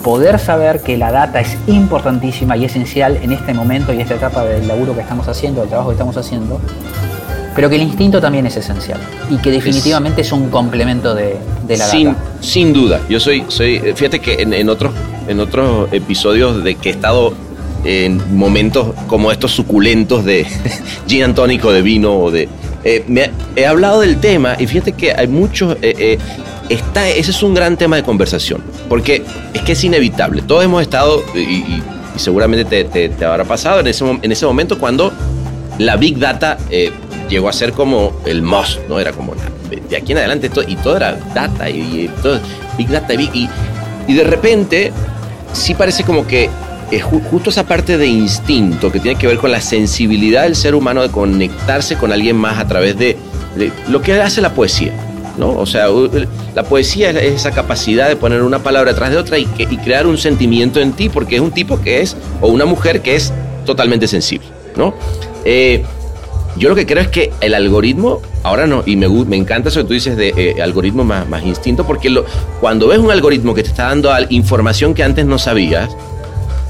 [0.04, 4.44] poder saber que la data es importantísima y esencial en este momento y esta etapa
[4.46, 6.62] del laburo que estamos haciendo, del trabajo que estamos haciendo,
[7.56, 9.00] pero que el instinto también es esencial
[9.30, 11.38] y que definitivamente es, un complemento de,
[11.68, 13.00] de la sin, sin duda.
[13.10, 14.94] Yo soy, soy, eh, fíjate que en, en otros,
[15.28, 17.34] en otros episodios de que he estado
[17.86, 20.46] en momentos como estos suculentos de
[21.08, 22.50] gin and tonic o de vino o de,
[22.84, 26.18] eh, me- he hablado del tema y fíjate que hay muchos, eh, eh,
[26.70, 30.42] está, ese es un gran tema de conversación, porque es que es inevitable.
[30.42, 31.84] Todos hemos estado, y, y-
[32.16, 35.12] y seguramente te, te- te habrá pasado en ese, en ese momento cuando
[35.78, 36.58] la Big Data
[37.30, 39.00] llegó a ser como el must, ¿no?
[39.00, 39.34] Era como
[39.90, 42.40] de aquí en adelante todo, y todo era data y, y todo,
[42.78, 43.50] Big Data Big- y,
[44.08, 44.92] y de repente
[45.54, 46.50] sí parece como que
[46.92, 50.56] eh, ju- justo esa parte de instinto que tiene que ver con la sensibilidad del
[50.56, 53.18] ser humano de conectarse con alguien más a través de,
[53.56, 54.94] de lo que hace la poesía.
[55.38, 55.50] ¿no?
[55.50, 55.88] O sea,
[56.54, 59.78] la poesía es esa capacidad de poner una palabra detrás de otra y, que- y
[59.78, 63.16] crear un sentimiento en ti, porque es un tipo que es, o una mujer que
[63.16, 63.34] es
[63.66, 64.48] totalmente sensible,
[64.78, 64.94] ¿no?
[65.44, 65.84] Eh,
[66.58, 69.82] yo lo que creo es que el algoritmo, ahora no, y me, me encanta eso
[69.82, 72.26] que tú dices de eh, algoritmo más, más instinto, porque lo,
[72.62, 75.90] cuando ves un algoritmo que te está dando información que antes no sabías,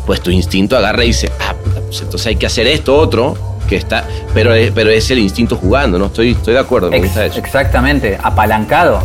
[0.05, 1.53] pues tu instinto agarra y dice, ah,
[1.87, 5.55] pues entonces hay que hacer esto, otro, que está, pero es, pero es el instinto
[5.55, 6.05] jugando, ¿no?
[6.07, 7.39] Estoy, estoy de acuerdo, me Ex- gusta eso.
[7.39, 8.99] exactamente, apalancado,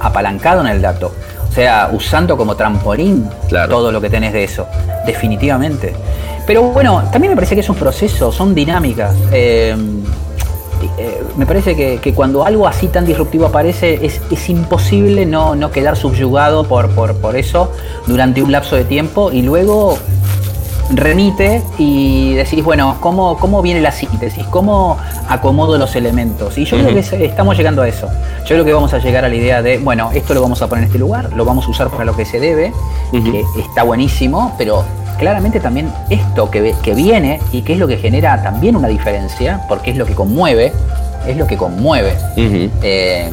[0.00, 1.14] apalancado en el dato.
[1.50, 3.70] O sea, usando como trampolín Claro.
[3.70, 4.66] todo lo que tenés de eso,
[5.06, 5.94] definitivamente.
[6.48, 9.14] Pero bueno, también me parece que es un proceso, son dinámicas.
[9.30, 9.76] Eh,
[10.96, 15.54] eh, me parece que, que cuando algo así tan disruptivo aparece es, es imposible no,
[15.54, 17.70] no quedar subyugado por, por, por eso
[18.06, 19.98] durante un lapso de tiempo y luego
[20.90, 24.44] remite y decís, bueno, ¿cómo, cómo viene la síntesis?
[24.46, 24.96] ¿Cómo
[25.28, 26.56] acomodo los elementos?
[26.56, 28.08] Y yo creo que estamos llegando a eso.
[28.46, 30.66] Yo creo que vamos a llegar a la idea de, bueno, esto lo vamos a
[30.66, 32.72] poner en este lugar, lo vamos a usar para lo que se debe,
[33.12, 34.84] que está buenísimo, pero
[35.18, 39.60] claramente también esto que, que viene y que es lo que genera también una diferencia,
[39.68, 40.72] porque es lo que conmueve,
[41.26, 42.12] es lo que conmueve.
[42.36, 43.30] Eh,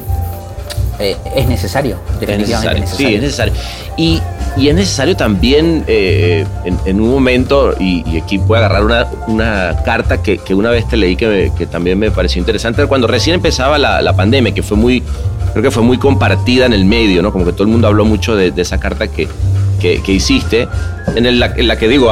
[1.00, 3.54] eh, es necesario, Es definitivamente necesario, es sí, es necesario.
[3.54, 3.96] necesario.
[3.98, 4.22] Y,
[4.58, 8.86] y es necesario también eh, en, en un momento, y, y aquí voy a agarrar
[8.86, 12.40] una, una carta que, que una vez te leí que, me- que también me pareció
[12.40, 15.04] interesante, cuando recién empezaba la, la pandemia, que fue muy,
[15.52, 17.34] creo que fue muy compartida en el medio, ¿no?
[17.34, 19.28] Como que todo el mundo habló mucho de, de esa carta que,
[19.76, 20.68] que, hiciste,
[21.16, 22.10] en, la, que digo,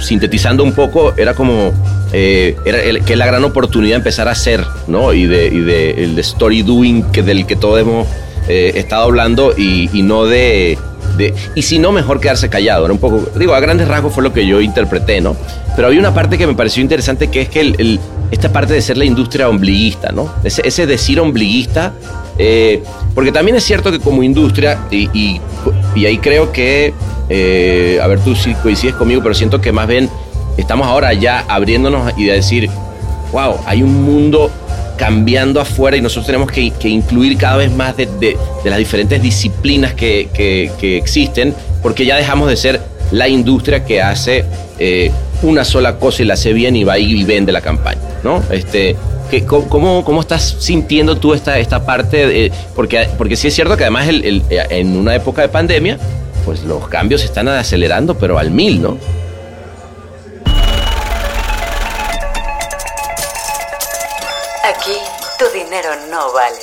[0.00, 1.72] sintetizando un poco, era como
[2.12, 5.12] eh, era que es la gran oportunidad de empezar a hacer, ¿no?
[5.12, 8.06] Y de, y de el de story doing que, del que todos hemos
[8.48, 10.76] eh, estado hablando y, no de,
[11.54, 12.84] Y si no, mejor quedarse callado.
[12.86, 13.28] Era un poco.
[13.36, 15.36] Digo, a grandes rasgos fue lo que yo interpreté, ¿no?
[15.76, 18.00] Pero había una parte que me pareció interesante que es que el- el-
[18.30, 20.32] esta parte de ser la industria ombliguista, ¿no?
[20.44, 21.92] Ese, decir ombliguista.
[22.42, 22.82] eh,
[23.14, 25.10] porque también es cierto que como industria, y-
[25.94, 26.94] y ahí creo que.
[27.28, 30.08] eh, a ver, tú sí coincides conmigo, pero siento que más bien
[30.56, 32.68] estamos ahora ya abriéndonos y de decir,
[33.32, 34.50] wow, hay un mundo
[34.96, 40.28] cambiando afuera y nosotros tenemos que, incluir cada vez más de, las diferentes disciplinas que
[40.96, 42.80] existen, porque ya dejamos de ser
[43.10, 44.44] la industria que hace
[44.78, 45.10] eh,
[45.42, 48.42] una sola cosa y la hace bien y va y vende la campaña, ¿no?
[48.50, 48.96] Este,
[49.46, 52.26] ¿cómo, ¿Cómo estás sintiendo tú esta, esta parte?
[52.26, 55.98] de- porque, porque sí es cierto que además el- el- en una época de pandemia,
[56.44, 58.98] pues los cambios se están acelerando, pero al mil, ¿no?
[64.64, 64.96] Aquí
[65.38, 66.58] tu dinero no vale.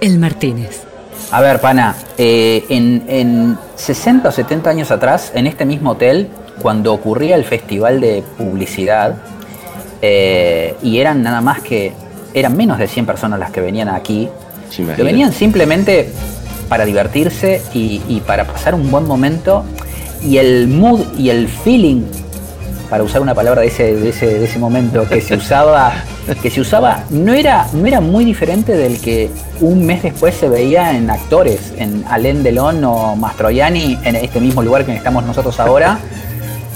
[0.00, 0.82] El Martínez.
[1.30, 6.28] A ver, pana, eh, en, en 60 o 70 años atrás, en este mismo hotel,
[6.60, 9.16] cuando ocurría el festival de publicidad,
[10.02, 11.92] eh, y eran nada más que,
[12.34, 14.28] eran menos de 100 personas las que venían aquí,
[14.74, 16.10] que venían simplemente
[16.68, 19.64] para divertirse y, y para pasar un buen momento,
[20.22, 22.02] y el mood y el feeling,
[22.90, 25.92] para usar una palabra de ese, de ese, de ese momento, que se usaba,
[26.42, 29.30] que se usaba, no era, no era muy diferente del que
[29.60, 34.62] un mes después se veía en actores, en Alain Delon o Mastroianni, en este mismo
[34.62, 35.98] lugar que estamos nosotros ahora,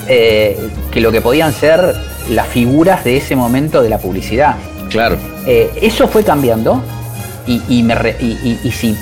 [0.08, 0.58] eh,
[0.90, 1.94] que lo que podían ser
[2.30, 4.56] las figuras de ese momento de la publicidad.
[4.90, 5.16] Claro.
[5.46, 6.82] Eh, eso fue cambiando
[7.46, 8.96] y, y me re- y- si,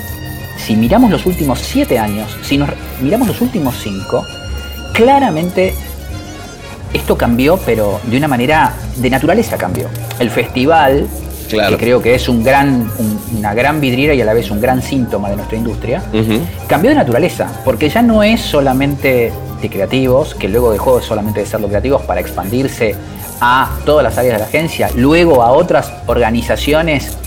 [0.57, 2.69] si miramos los últimos siete años, si nos
[3.01, 4.25] miramos los últimos cinco,
[4.93, 5.73] claramente
[6.93, 9.87] esto cambió, pero de una manera de naturaleza cambió.
[10.19, 11.07] El festival,
[11.49, 11.77] Claro.
[11.77, 14.59] que creo que es un gran, un- una gran vidriera y a la vez un
[14.59, 16.01] gran síntoma de nuestra industria,
[16.67, 21.45] cambió de naturaleza, porque ya no es solamente de creativos, que luego dejó solamente de
[21.45, 22.95] ser los creativos para expandirse
[23.41, 27.17] a todas las áreas de la agencia, luego a otras organizaciones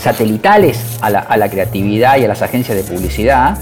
[0.00, 3.58] satelitales a la, a la creatividad y a las agencias de publicidad,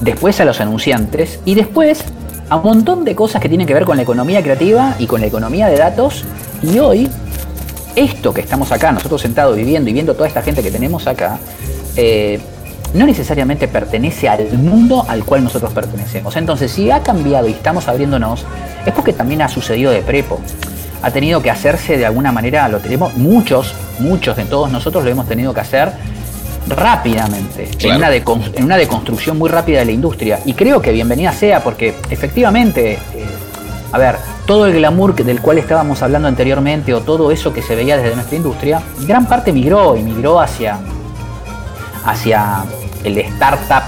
[0.00, 2.04] después a los anunciantes y después
[2.48, 5.20] a un montón de cosas que tienen que ver con la economía creativa y con
[5.20, 6.24] la economía de datos.
[6.62, 7.10] Y hoy
[7.96, 11.38] esto que estamos acá, nosotros sentados viviendo y viendo toda esta gente que tenemos acá,
[11.96, 12.40] eh,
[12.94, 16.34] no necesariamente pertenece al mundo al cual nosotros pertenecemos.
[16.36, 18.46] Entonces, si ha cambiado y estamos abriéndonos,
[18.86, 20.40] es porque también ha sucedido de prepo.
[21.02, 25.10] Ha tenido que hacerse de alguna manera, lo tenemos, muchos, muchos de todos nosotros lo
[25.10, 25.92] hemos tenido que hacer
[26.66, 30.40] rápidamente, en, una decon- en una deconstrucción muy rápida de la industria.
[30.46, 32.98] Y creo que bienvenida sea, porque efectivamente, eh,
[33.92, 34.16] a ver,
[34.46, 38.14] todo el glamour del cual estábamos hablando anteriormente, o todo eso que se veía desde
[38.14, 40.78] nuestra industria, gran parte migró y migró hacia,
[42.06, 42.64] hacia
[43.04, 43.82] el startup,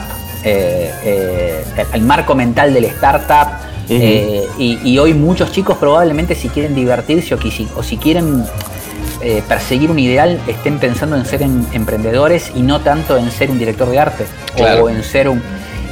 [0.44, 3.48] eh, eh, el marco mental del startup.
[3.88, 7.96] Eh, y, y hoy muchos chicos probablemente si quieren divertirse o, que si, o si
[7.96, 8.44] quieren
[9.48, 13.58] perseguir un ideal estén pensando en ser em- emprendedores y no tanto en ser un
[13.58, 14.84] director de arte Claro.
[14.84, 15.42] o en ser un...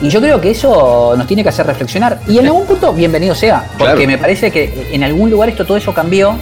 [0.03, 2.21] Y yo creo que eso nos tiene que hacer reflexionar.
[2.29, 4.07] Y en algún punto, bienvenido sea, porque Claro.
[4.09, 6.37] me parece que en algún lugar esto todo eso cambió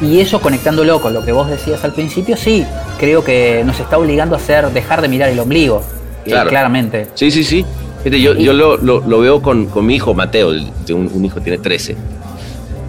[0.00, 2.64] y eso conectándolo con lo que vos decías al principio, sí,
[2.98, 5.82] creo que nos está obligando a hacer, dejar de mirar el ombligo,
[6.24, 6.50] Claro.
[6.50, 7.08] claramente.
[7.14, 7.64] Sí, sí, sí.
[8.02, 11.24] Fíjate, yo, yo lo, lo- lo veo con, con mi hijo, Mateo, el- un, un
[11.24, 11.96] hijo tiene 13.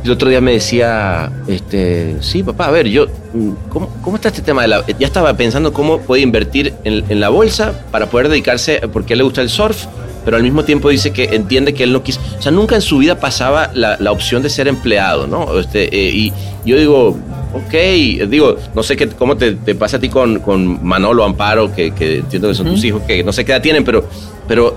[0.04, 4.28] El otro día me decía, este, sí, papá, a ver, yo, mm, ¿cómo, cómo está
[4.30, 4.64] este tema?
[4.64, 8.82] De la, ya estaba pensando cómo puede invertir en, en la bolsa para poder dedicarse,
[8.92, 9.86] porque a él le gusta el surf,
[10.26, 12.82] pero al mismo tiempo dice que entiende que él no quiso, o sea, nunca en
[12.82, 15.58] su vida pasaba la, la opción de ser empleado, ¿no?
[15.58, 16.34] Este, eh, y
[16.66, 17.18] yo digo,
[17.54, 21.74] ok, digo, no sé qué, cómo te, te pasa a ti con, con Manolo, Amparo,
[21.74, 24.08] que, que entiendo que son tus hijos, que no sé qué edad tienen, pero,
[24.48, 24.76] pero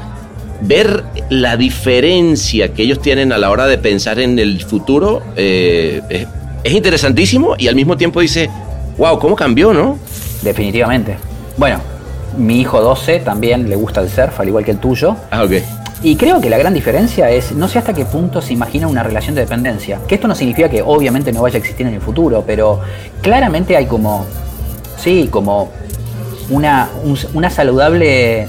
[0.61, 6.01] ver la diferencia que ellos tienen a la hora de pensar en el futuro eh,
[6.09, 6.27] es,
[6.65, 8.51] es interesantísimo y al mismo tiempo dice,
[8.99, 9.99] wow, ¿cómo cambió, no?
[10.43, 11.17] Definitivamente.
[11.57, 11.81] Bueno,
[12.37, 15.17] mi hijo 12 también le gusta el surf, al igual que el tuyo.
[15.31, 15.53] Ah, ok.
[16.03, 19.03] Y creo que la gran diferencia es, no sé hasta qué punto se imagina una
[19.03, 20.01] relación de dependencia.
[20.07, 22.81] Que esto no significa que obviamente no vaya a existir en el futuro, pero
[23.23, 24.27] claramente hay como,
[24.99, 25.71] sí, como
[26.51, 28.47] una, un- una saludable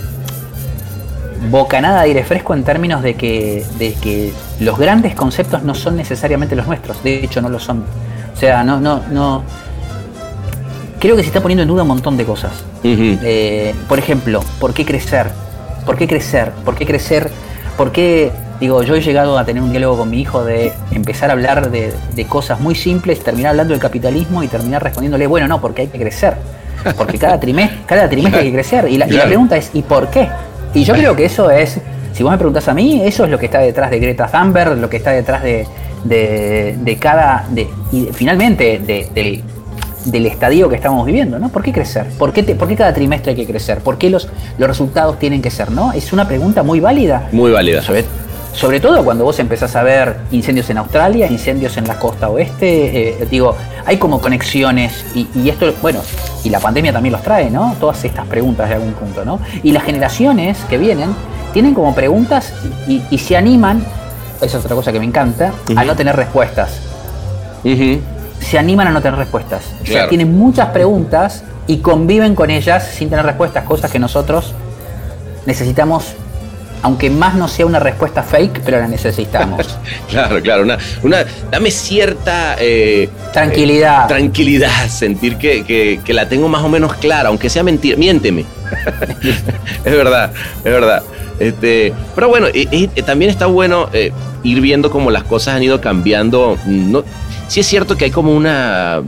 [1.49, 5.95] bocanada de aire fresco en términos de que, de que los grandes conceptos no son
[5.95, 7.01] necesariamente los nuestros.
[7.03, 7.83] De hecho, no lo son.
[8.35, 9.43] O sea, no, no, no.
[10.99, 12.51] Creo que se está poniendo en duda un montón de cosas.
[13.23, 15.27] Eh, por ejemplo, ¿por qué crecer?
[15.87, 16.51] ¿Por qué crecer?
[16.63, 17.31] ¿Por qué crecer?
[17.77, 21.29] ¿Por qué, digo, yo he llegado a tener un diálogo con mi hijo de empezar
[21.29, 25.47] a hablar de, de cosas muy simples, terminar hablando del capitalismo y terminar respondiéndole, bueno,
[25.47, 26.35] no, porque hay que crecer.
[26.97, 28.87] Porque cada trimestre, cada trimestre hay que crecer.
[28.89, 29.27] Y la, y la Claro.
[29.29, 30.27] pregunta es, ¿y por qué?
[30.73, 31.79] Y yo creo que eso es,
[32.13, 34.77] si vos me preguntás a mí, eso es lo que está detrás de Greta Thunberg,
[34.77, 35.65] lo que está detrás de,
[36.03, 39.43] de, de cada, de, y finalmente de- del,
[40.11, 41.49] del estadio que estamos viviendo, ¿no?
[41.49, 42.05] ¿Por qué crecer?
[42.17, 43.79] ¿Por qué, te- por qué cada trimestre hay que crecer?
[43.79, 44.27] ¿Por qué los,
[44.57, 45.91] los resultados tienen que ser, no?
[45.93, 47.27] Es una pregunta muy válida.
[47.31, 47.81] Muy válida.
[47.81, 48.05] Sobre,
[48.53, 53.21] sobre todo cuando vos empezás a ver incendios en Australia, incendios en la costa oeste,
[53.21, 53.55] eh, digo,
[53.85, 55.99] hay como conexiones y, y esto, bueno,
[56.43, 57.75] y la pandemia también los trae, ¿no?
[57.79, 59.39] Todas estas preguntas de algún punto, ¿no?
[59.61, 61.09] Y las generaciones que vienen
[61.53, 62.53] tienen como preguntas
[62.87, 63.83] y, y se animan,
[64.41, 66.79] esa es otra cosa que me encanta, a no tener respuestas.
[67.63, 67.99] Ujú.
[68.39, 69.63] Se animan a no tener respuestas.
[69.81, 74.53] O sea, tienen muchas preguntas y conviven con ellas sin tener respuestas, cosas que nosotros
[75.45, 76.05] necesitamos,
[76.81, 79.77] aunque más no sea una respuesta fake, pero la necesitamos.
[80.09, 80.63] Claro, claro.
[80.63, 81.17] Una, una,
[81.51, 84.05] dame cierta eh, Tranquilidad.
[84.05, 87.97] eh, tranquilidad, sentir que, que- que la tengo más o menos clara, aunque sea mentira.
[87.97, 88.45] Miénteme.
[89.85, 91.03] es verdad, es verdad.
[91.39, 94.11] Este, pero bueno, y- y también está bueno eh,
[94.47, 96.57] ir viendo cómo las cosas han ido cambiando.
[96.65, 97.03] No,
[97.47, 99.01] sí es cierto que hay como una.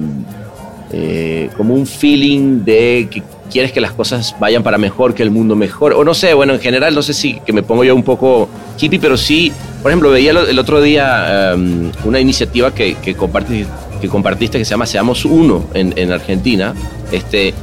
[0.92, 5.32] eh, como un feeling de que quieres que las cosas vayan para mejor, que el
[5.32, 5.94] mundo mejor.
[5.94, 8.50] O no sé, bueno, en general, no sé si que me pongo yo un poco
[8.80, 13.72] hippie, pero sí, por ejemplo, veía el otro día um, una iniciativa que, que, compartiste,
[14.00, 16.74] que compartiste que se llama Seamos Uno en, en Argentina.
[17.12, 17.54] Este,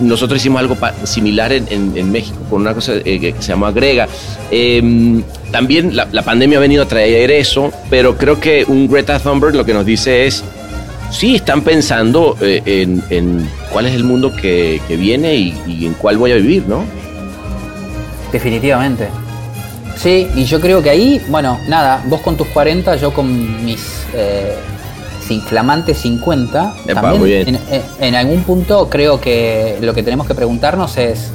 [0.00, 4.06] nosotros hicimos algo similar en, en- México con una cosa eh, que se llama Agrega.
[4.50, 9.18] Em, también la, la pandemia ha venido a traer eso, pero creo que un Greta
[9.18, 10.44] Thunberg lo que nos dice es
[11.10, 15.86] sí están pensando eh, en, en cuál es el mundo que, que viene y, y
[15.86, 16.84] en cuál voy a vivir, ¿no?
[18.32, 19.08] Definitivamente.
[19.96, 23.78] Sí, y yo creo que ahí, bueno, nada, vos con tus 40, yo con mis
[25.38, 27.58] eh, flamantes 50, Epa, también bien.
[28.00, 31.30] En, algún punto creo que lo que tenemos que preguntarnos es,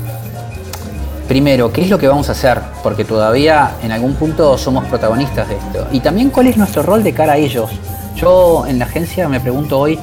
[1.28, 2.60] primero, ¿qué es lo que vamos a hacer?
[2.84, 5.88] Porque todavía en algún punto somos protagonistas de esto.
[5.92, 7.70] Y también, ¿cuál es nuestro rol de cara a ellos?
[8.16, 10.00] Yo en la agencia me pregunto hoy,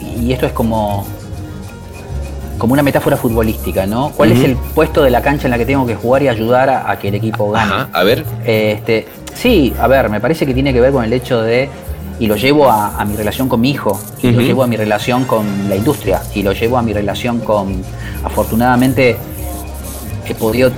[0.00, 1.06] y esto es como
[2.58, 4.12] como una metáfora futbolística, ¿no?
[4.16, 6.70] ¿Cuál es el puesto de la cancha en la que tengo que jugar y ayudar
[6.70, 7.70] a, a que el equipo gane?
[7.70, 8.24] Ajá, a ver.
[8.44, 11.68] Este, sí, a ver, me parece que tiene que ver con el hecho de,
[12.18, 14.76] y lo llevo a, a mi relación con mi hijo, y lo llevo a mi
[14.76, 17.82] relación con la industria, y lo llevo a mi relación con,
[18.24, 19.16] afortunadamente,
[20.28, 20.70] he podido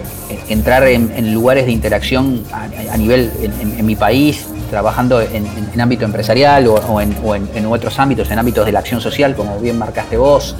[0.48, 5.46] entrar en, en lugares de interacción a, a nivel, en, mi país, trabajando en,
[5.80, 9.00] ámbito empresarial o, o en, o en- en otros ámbitos, en ámbitos de la acción
[9.00, 10.54] social, como bien marcaste vos,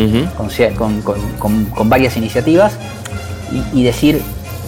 [1.03, 1.03] con-
[1.39, 2.73] con- con varias iniciativas,
[3.75, 4.23] y, y decir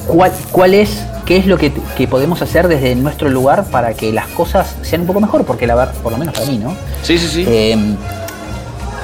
[0.07, 4.13] cuál, cuál es, qué es lo que, que podemos hacer desde nuestro lugar para que
[4.13, 6.75] las cosas sean un poco mejor, porque la verdad, por lo menos para mí, ¿no?
[7.05, 7.45] Sí, sí, sí.
[7.47, 7.77] Eh,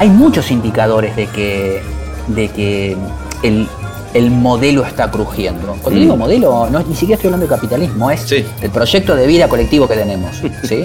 [0.00, 1.80] hay muchos indicadores de que,
[2.26, 2.96] de que
[3.44, 3.68] el,
[4.12, 5.76] el modelo está crujiendo.
[5.80, 6.02] Cuando Mm.
[6.02, 8.44] digo modelo, no, ni siquiera estoy hablando de capitalismo, es Sí.
[8.60, 10.32] el proyecto de vida colectivo que tenemos.
[10.64, 10.84] ¿sí?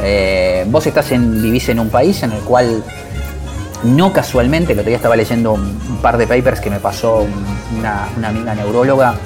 [0.00, 2.84] Eh, vos estás en, vivís en un país en el cual
[3.82, 7.22] no casualmente, el otro día estaba leyendo un, un par de papers que me pasó
[7.22, 9.16] un- una, una amiga neuróloga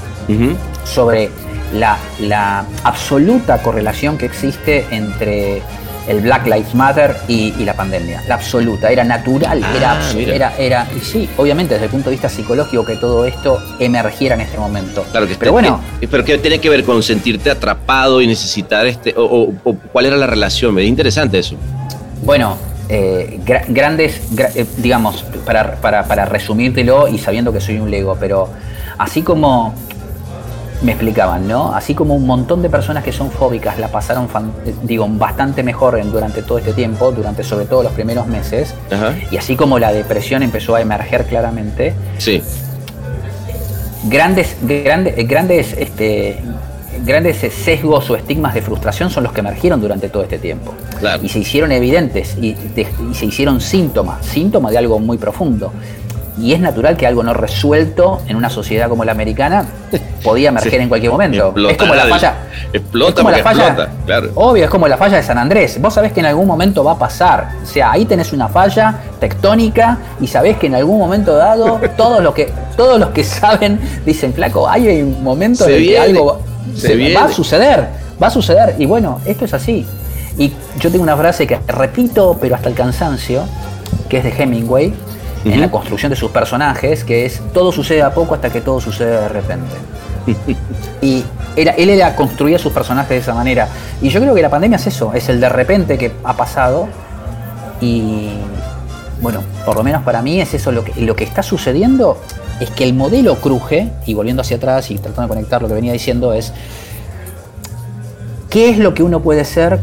[0.85, 1.31] Sobre
[1.75, 5.63] la, la absoluta correlación que existe entre
[6.09, 8.23] el Black Lives Matter y, y la pandemia.
[8.27, 10.35] La absoluta, era natural, Ah, era, mira.
[10.35, 14.35] era, era, y sí, obviamente desde el punto de vista psicológico que todo esto emergiera
[14.35, 15.05] en este momento.
[15.13, 18.85] Claro que Pero bueno, que- pero que tiene que ver con sentirte atrapado y necesitar
[18.87, 20.75] este o, o- o cuál era la relación.
[20.75, 21.55] Me interesante eso.
[22.25, 22.57] Bueno,
[22.89, 27.91] eh, gra- grandes, gra- eh, digamos, para, para, para resumírtelo y sabiendo que soy un
[27.93, 28.49] lego, pero
[28.99, 29.73] así como
[30.83, 31.75] me explicaban, ¿no?
[31.75, 35.63] Así como un montón de personas que son fóbicas la pasaron, fan- eh, digo, bastante
[35.63, 39.15] mejor en- durante todo este tiempo, durante sobre todo los primeros meses, Ajá.
[39.31, 42.43] y así como la depresión empezó a emerger claramente, Sí.
[44.09, 46.39] grandes, grandes, eh, grandes, este,
[47.05, 50.75] grandes sesgos o estigmas de frustración son los que emergieron durante todo este tiempo.
[51.01, 51.23] Claro.
[51.23, 55.73] Y se hicieron evidentes y, de- y se hicieron síntomas, síntomas de algo muy profundo.
[56.41, 59.67] Y es natural que algo no resuelto en una sociedad como la americana
[60.25, 60.77] podía emerger Sí.
[60.79, 61.49] en cualquier momento.
[61.49, 62.35] Explotará es como la falla.
[62.73, 64.31] explota es como la porque falla- explota, claro.
[64.37, 65.79] Obvio, es como la falla de San Andrés.
[65.81, 67.49] Vos sabés que en algún momento va a pasar.
[67.63, 72.23] O sea, ahí tenés una falla tectónica y sabés que en algún momento dado todos
[72.23, 76.41] los que todos los que saben dicen, flaco, hay un momento en el que algo
[76.75, 77.15] se se- viene.
[77.15, 77.89] va a suceder,
[78.23, 79.87] va a suceder y bueno, esto es así.
[80.39, 83.43] Y yo tengo una frase que repito, pero hasta el cansancio,
[84.09, 84.95] que es de Hemingway,
[85.45, 88.81] en la construcción de sus personajes, que es todo sucede a poco hasta que todo
[88.81, 89.75] sucede de repente.
[91.03, 91.25] Y
[91.57, 93.67] era, él era, construía sus personajes de esa manera.
[94.01, 96.87] Y yo creo que la pandemia es eso, es el de repente que ha pasado.
[97.81, 98.29] Y
[99.21, 102.19] bueno, por lo menos para mí es eso lo que, lo que está sucediendo.
[102.61, 105.75] Es que el modelo cruje, y volviendo hacia atrás y tratando de conectar lo que
[105.75, 106.53] venía diciendo, es
[108.49, 109.81] qué es lo que uno puede ser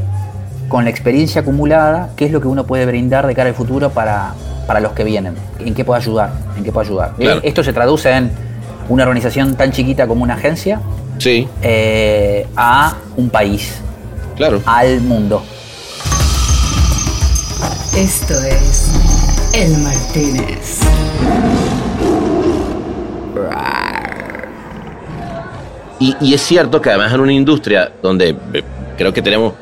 [0.69, 3.89] con la experiencia acumulada, qué es lo que uno puede brindar de cara al futuro
[3.89, 4.35] para,
[4.69, 7.15] para los que vienen, en qué puede ayudar, en qué puede ayudar.
[7.17, 7.41] Claro.
[7.43, 8.29] Esto se traduce en
[8.87, 10.79] una organización tan chiquita como una agencia
[11.17, 13.81] Sí, eh, a un país,
[14.35, 14.61] claro.
[14.67, 15.41] al mundo.
[17.97, 18.91] Esto es
[19.55, 20.81] El Martínez.
[25.99, 28.63] Y, y es cierto que además en una industria donde eh,
[28.95, 29.53] creo que tenemos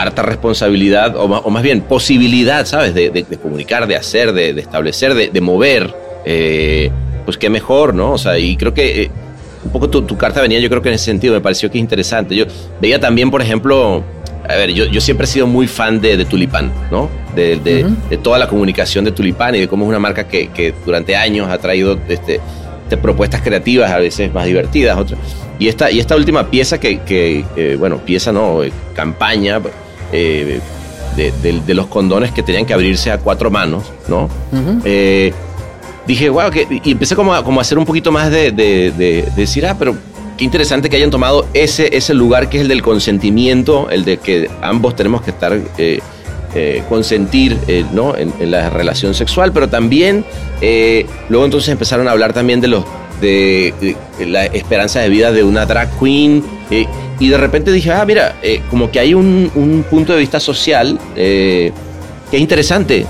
[0.00, 2.94] harta responsabilidad, o más, o más bien posibilidad, ¿sabes?
[2.94, 5.94] De, de- de comunicar, de hacer, de, de establecer, de, mover,
[6.24, 6.90] eh,
[7.24, 8.12] pues qué mejor, ¿no?
[8.12, 9.10] O sea, y creo que eh,
[9.64, 11.78] un poco tu, tu carta venía, yo creo que en ese sentido me pareció que
[11.78, 12.34] es interesante.
[12.36, 12.44] Yo
[12.80, 14.04] veía también, por ejemplo,
[14.48, 17.08] a ver, yo, yo siempre he sido muy fan de, Tulipán, ¿no?
[17.34, 20.72] De, de- toda la comunicación de Tulipán y de cómo es una marca que, que
[20.84, 22.40] durante años ha traído este,
[22.84, 25.18] este, propuestas creativas, a veces más divertidas, otras.
[25.58, 29.60] Y esta, y esta última pieza que, que, eh, bueno, pieza no, eh, campaña
[30.12, 30.60] eh,
[31.16, 34.28] de, de- de los condones que tenían que abrirse a cuatro manos, ¿no?
[34.84, 35.32] Eh,
[36.06, 38.90] dije, wow, que, y empecé como a, como a hacer un poquito más de, de-
[38.92, 39.96] de- de decir, ah, pero
[40.36, 44.18] qué interesante que hayan tomado ese, ese lugar que es el del consentimiento, el de
[44.18, 46.00] que ambos tenemos que estar, eh,
[46.54, 47.58] eh, consentir,
[47.92, 48.16] ¿no?
[48.16, 50.24] En, en la relación sexual, pero también,
[51.28, 52.84] luego entonces empezaron a hablar también de los
[53.20, 56.86] de, de la esperanza de vida de una drag queen eh,
[57.18, 60.40] y de repente dije, ah, mira, eh, como que hay un, un punto de vista
[60.40, 61.72] social eh,
[62.30, 63.06] que es interesante.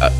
[0.00, 0.10] ah,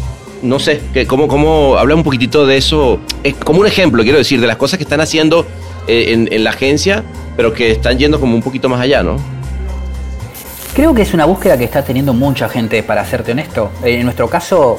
[0.43, 3.01] no sé, que cómo, cómo habla un poquitito de eso.
[3.23, 5.47] Es como un ejemplo, quiero decir, de las cosas que están haciendo
[5.87, 7.03] en, en la agencia,
[7.37, 9.17] pero que están yendo como un poquito más allá, ¿no?
[10.75, 13.71] Creo que es una búsqueda que está teniendo mucha gente, para serte honesto.
[13.85, 14.79] En nuestro caso,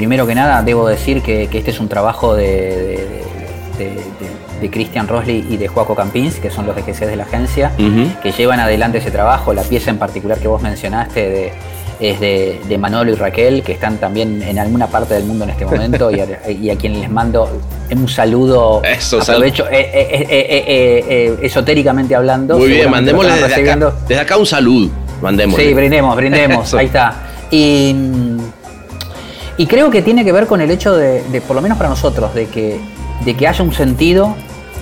[0.00, 3.22] primero que nada, debo decir que, que este es un trabajo de,
[3.76, 4.00] de-
[4.62, 7.70] de- Christian Rosley y de Joaco Campins, que son los DGCs de la agencia,
[8.22, 9.52] que llevan adelante ese trabajo.
[9.52, 11.52] La pieza en particular que vos mencionaste de-
[12.00, 15.50] es de, de Manolo y Raquel, que están también en alguna parte del mundo en
[15.50, 18.80] este momento y a, y a quien les mando un saludo.
[18.84, 22.56] Eso, aprovecho, eh, eh, eh, esotéricamente hablando.
[22.58, 24.90] Muy bien, mandémosle desde acá, desde acá un salud.
[25.20, 25.64] Mandémosle.
[25.68, 26.72] Sí, brindemos, brindemos.
[26.80, 27.14] Ahí está.
[27.50, 27.92] Y,
[29.62, 31.90] y creo que tiene que ver con el hecho de, de, por lo menos para
[31.90, 32.80] nosotros, de que,
[33.24, 34.34] de que haya un sentido,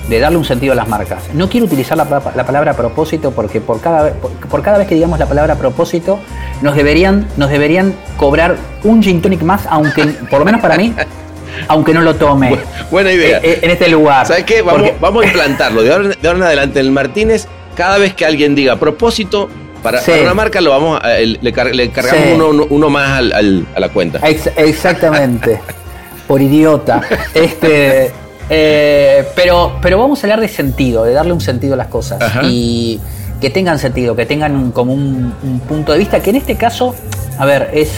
[0.08, 1.24] de darle un sentido a las marcas.
[1.34, 4.78] No quiero utilizar la, pa- la palabra propósito porque por cada, vez- por, por cada
[4.78, 6.18] vez que digamos la palabra propósito,
[6.62, 10.94] nos deberían, nos deberían cobrar un gin tonic más, aunque, por lo menos para mí,
[11.68, 12.52] aunque no lo tome.
[12.52, 12.58] Bu-
[12.90, 13.38] buena idea.
[13.38, 14.26] eh, eh, En este lugar.
[14.26, 14.62] ¿Sabes qué?
[14.62, 15.82] Vamos, Porque- vamos a implantarlo.
[15.82, 19.48] De ahora, de ahora en adelante, en el Martínez, cada vez que alguien diga propósito
[19.82, 20.10] para, Sí.
[20.10, 22.32] para una marca, lo vamos a- el- le, car- le cargamos Sí.
[22.34, 24.20] uno, uno- uno más al- al- a la cuenta.
[24.26, 25.60] Ex- exactamente.
[26.26, 27.00] Por idiota.
[27.34, 28.10] Este,
[28.50, 32.20] eh, pero, pero vamos a hablar de sentido, de darle un sentido a las cosas.
[32.20, 32.40] Ajá.
[32.44, 33.00] Y
[33.40, 36.56] que tengan sentido, que tengan un- como un, un punto de vista, que en este
[36.56, 36.94] caso,
[37.38, 37.90] a ver, es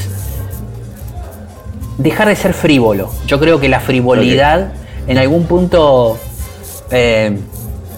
[1.98, 3.10] dejar de ser frívolo.
[3.26, 4.72] Yo creo que la frivolidad
[5.06, 6.18] en algún punto,
[6.90, 7.38] eh,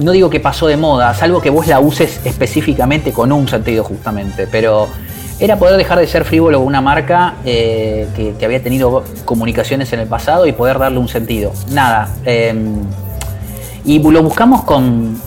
[0.03, 3.85] no digo que pasó de moda, salvo que vos la uses específicamente con un sentido
[3.85, 4.89] justamente, pero
[5.41, 10.01] era poder dejar de ser frívolo una marca eh, que, que había tenido comunicaciones en
[10.01, 11.53] el pasado y poder darle un sentido.
[11.71, 12.09] Nada.
[12.25, 12.55] eh,
[13.85, 15.21] y lo buscamos con,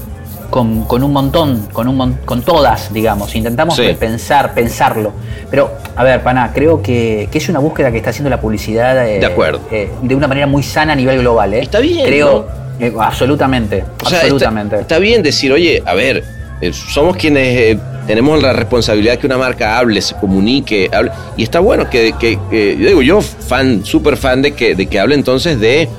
[0.49, 3.35] con, con un montón, con, un con todas, digamos.
[3.35, 3.83] Intentamos Sí.
[3.99, 5.11] pensar, pensarlo.
[5.49, 9.07] Pero, a ver, Pana, creo que, que es una búsqueda que está haciendo la publicidad
[9.07, 9.61] eh, De acuerdo.
[9.71, 11.53] eh, de una manera muy sana a nivel global.
[11.53, 11.59] ¿eh?
[11.59, 12.47] Está bien, Creo,
[12.79, 14.75] eh, absolutamente, O sea, absolutamente.
[14.75, 16.23] Está, está bien decir, oye, a ver,
[16.71, 17.77] somos quienes
[18.07, 22.37] tenemos la responsabilidad que una marca hable, se comunique, hable, y está bueno que, que-
[22.49, 25.89] que- yo digo, yo fan, súper fan de que, de que hable entonces de,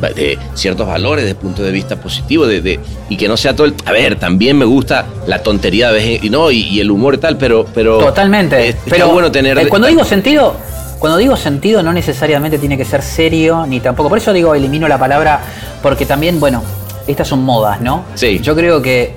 [0.00, 3.66] de ciertos valores, de punto de vista positivo, de, de- y que no sea todo
[3.66, 7.14] el, a ver, también me gusta la tontería de y no, y, y el humor
[7.14, 8.68] y tal, pero, pero Totalmente.
[8.68, 10.54] está pero bueno tener eh, cuando digo sentido,
[10.98, 14.08] cuando digo sentido no necesariamente tiene que ser serio ni tampoco.
[14.08, 15.40] Por eso digo elimino la palabra
[15.82, 16.62] porque también, bueno,
[17.06, 18.04] estas son modas, ¿no?
[18.14, 18.38] Sí.
[18.40, 19.14] Yo creo que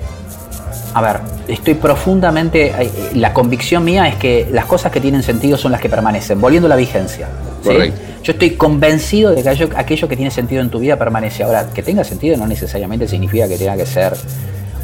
[0.94, 5.56] a ver, estoy profundamente eh, la convicción mía es que las cosas que tienen sentido
[5.56, 7.28] son las que permanecen, volviendo a la vigencia.
[7.64, 11.42] Yo estoy convencido de que aquello, aquello que tiene sentido en tu vida permanece.
[11.42, 14.12] Ahora, que tenga sentido no necesariamente significa que tenga que ser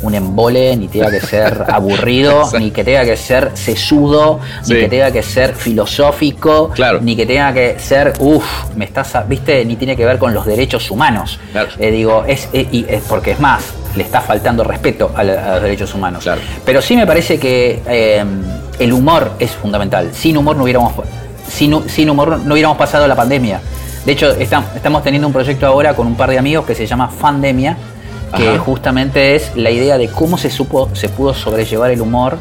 [0.00, 2.58] un embole, ni tenga que ser aburrido, Exacto.
[2.60, 4.74] ni que tenga que ser sesudo, Sí.
[4.74, 7.00] ni que tenga que ser filosófico, Claro.
[7.00, 8.44] ni que tenga que ser, uff,
[8.76, 11.40] me estás, a- viste, ni tiene que ver con los derechos humanos.
[11.52, 11.68] Claro.
[11.78, 13.62] Eh, digo, es, eh, y es porque es más,
[13.96, 16.22] le está faltando respeto a, la- a los derechos humanos.
[16.22, 16.40] Claro.
[16.64, 18.24] Pero sí me parece que eh,
[18.78, 20.10] el humor es fundamental.
[20.12, 20.92] Sin humor no hubiéramos,
[21.48, 23.60] sin, sin humor no hubiéramos pasado la pandemia.
[24.04, 26.86] De hecho, estam- estamos teniendo un proyecto ahora con un par de amigos que se
[26.86, 27.76] llama Fandemia,
[28.36, 28.58] que Ajá.
[28.58, 32.36] justamente es la idea de cómo se supo, se pudo sobrellevar el humor.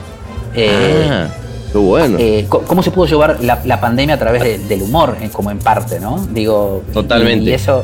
[0.56, 1.28] eh, Ah,
[1.72, 2.18] qué bueno.
[2.20, 5.52] eh, ¿Cómo se pudo llevar la, la pandemia a través de- del humor, eh, como
[5.52, 6.26] en parte, ¿no?
[6.32, 7.50] Digo, y- Totalmente.
[7.52, 7.84] Y, eso,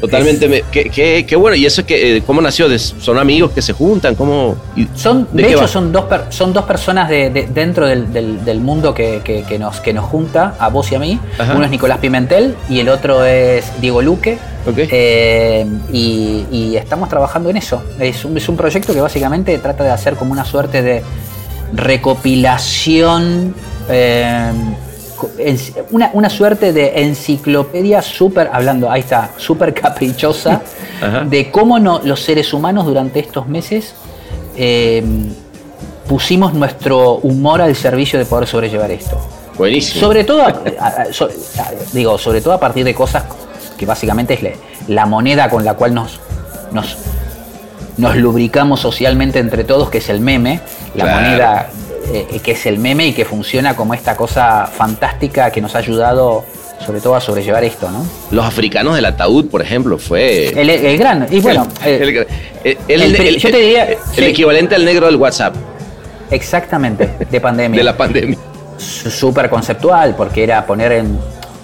[0.00, 0.48] Totalmente.
[0.48, 1.56] me- qué, qué- qué bueno.
[1.56, 2.68] ¿Y eso que, cómo nació?
[2.68, 4.14] ¿De- ¿Son amigos que se juntan?
[4.14, 4.56] ¿Cómo?
[4.76, 5.68] y- son, de, hecho, va?
[5.68, 9.42] son dos, per- son dos personas de, de- dentro del, del- del mundo que, que-
[9.44, 11.18] que nos, que nos junta, a vos y a mí.
[11.38, 11.54] Ajá.
[11.54, 14.38] Uno es Nicolás Pimentel y el otro es Diego Luque.
[14.90, 17.82] Eh, y, y estamos trabajando en eso.
[18.00, 21.02] Es un, es un proyecto que básicamente trata de hacer como una suerte de
[21.72, 23.54] recopilación,
[23.88, 24.50] eh,
[25.90, 30.62] una, una suerte de enciclopedia súper, hablando, ahí está, súper caprichosa,
[31.02, 31.24] Ajá.
[31.24, 33.94] de cómo no, los seres humanos durante estos meses
[34.56, 35.02] eh,
[36.08, 39.18] pusimos nuestro humor al servicio de poder sobrellevar esto.
[39.58, 40.00] Buenísimo.
[40.00, 41.04] Sobre todo, a-
[41.92, 43.24] digo, sobre todo a partir de cosas
[43.76, 44.50] que básicamente es la,
[44.88, 46.20] la moneda con la cual nos,
[46.72, 46.96] nos,
[47.96, 50.60] nos lubricamos socialmente entre todos, que es el meme,
[50.94, 51.20] la Claro.
[51.20, 51.68] moneda
[52.12, 55.78] eh, que es el meme y que funciona como esta cosa fantástica que nos ha
[55.78, 56.44] ayudado
[56.84, 58.04] sobre todo a sobrellevar esto, ¿no?
[58.30, 60.48] Los africanos del ataúd, por ejemplo, fue.
[60.48, 62.18] El, el gran, y bueno, el, eh,
[62.64, 64.24] el- el- el- el- yo te diría, el sí.
[64.24, 65.54] equivalente al negro del WhatsApp,
[66.30, 67.78] exactamente, de pandemia.
[67.80, 68.36] de la pandemia.
[68.78, 71.18] súper conceptual, porque era poner en.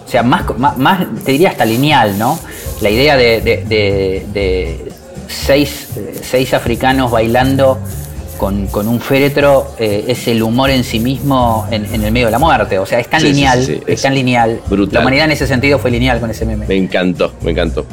[0.07, 2.39] O sea, más, más, más, te diría hasta lineal, ¿no?
[2.81, 4.93] La idea de, de- de- de
[5.29, 7.79] seis, eh, seis africanos bailando
[8.43, 12.27] con, con un féretro eh, es el humor en sí mismo en, en el medio
[12.27, 12.77] de la muerte.
[12.81, 14.61] O sea, es tan Sí, lineal, sí, sí, es es tan lineal.
[14.67, 14.95] brutal.
[14.95, 16.67] La humanidad en ese sentido fue lineal con ese meme.
[16.67, 17.87] Me encantó, me encantó.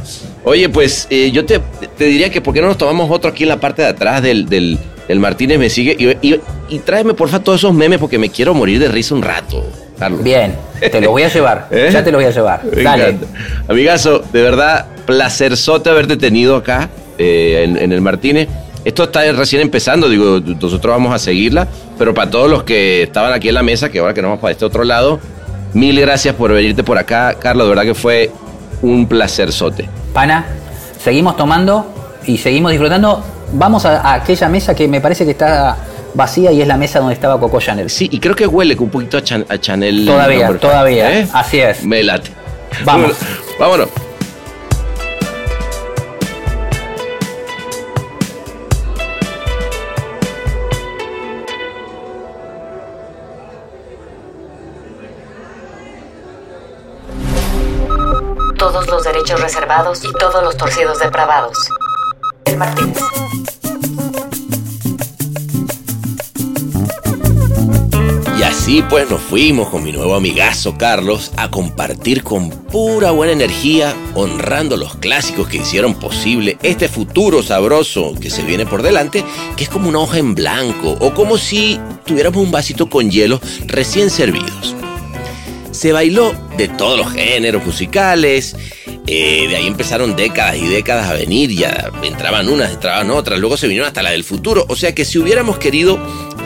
[0.43, 1.59] Oye, pues eh, yo te,
[1.95, 4.23] te diría que ¿por qué no nos tomamos otro aquí en la parte de atrás
[4.23, 5.95] del, del, del Martínez me sigue?
[5.99, 9.21] Y, y- y tráeme porfa todos esos memes porque me quiero morir de risa un
[9.21, 9.63] rato,
[9.99, 10.23] Carlos.
[10.23, 11.67] Bien, te lo voy a llevar.
[11.71, 11.91] ¿Eh?
[11.93, 12.63] Ya te lo voy a llevar.
[12.75, 13.03] Me Dale.
[13.09, 13.27] encanta.
[13.67, 16.89] Amigazo, de verdad, placerzote haberte tenido acá
[17.19, 18.47] eh, en, en el Martínez.
[18.86, 21.67] Esto está recién empezando, digo, nosotros vamos a seguirla,
[21.97, 24.41] pero para todos los que estaban aquí en la mesa, que ahora que nos vamos
[24.41, 25.19] para este otro lado,
[25.73, 28.32] mil gracias por venirte por acá, Carlos, de verdad que fue
[28.82, 29.89] un placerzote.
[30.13, 30.45] Pana,
[31.03, 31.86] seguimos tomando
[32.25, 33.21] y seguimos disfrutando.
[33.51, 35.75] Vamos a, a aquella mesa que me parece que está
[36.13, 37.89] vacía y es la mesa donde estaba Coco Chanel.
[37.89, 40.05] Sí, y creo que huele un poquito a, Chan- a Chanel.
[40.05, 41.19] Todavía, todavía.
[41.19, 41.27] ¿eh?
[41.34, 41.84] Así es.
[41.84, 42.32] Me late.
[42.86, 43.11] Vamos.
[43.59, 43.89] Vámonos.
[59.20, 61.57] Derechos reservados y todos los torcidos depravados.
[62.45, 62.97] El Martínez.
[68.38, 73.34] Y así pues nos fuimos con mi nuevo amigazo Carlos a compartir con pura buena
[73.34, 79.26] energía, honrando los clásicos que hicieron posible este futuro sabroso que se viene por delante,
[79.57, 83.41] que es como una hoja en blanco o como si tuviéramos un vasito con hielo
[83.67, 84.76] recién servidos.
[85.72, 88.53] Se bailó de todos los géneros musicales,
[89.07, 93.55] eh, de ahí empezaron décadas y décadas a venir, ya entraban unas, entraban otras, luego
[93.55, 95.97] se vinieron hasta la del futuro, o sea que si hubiéramos querido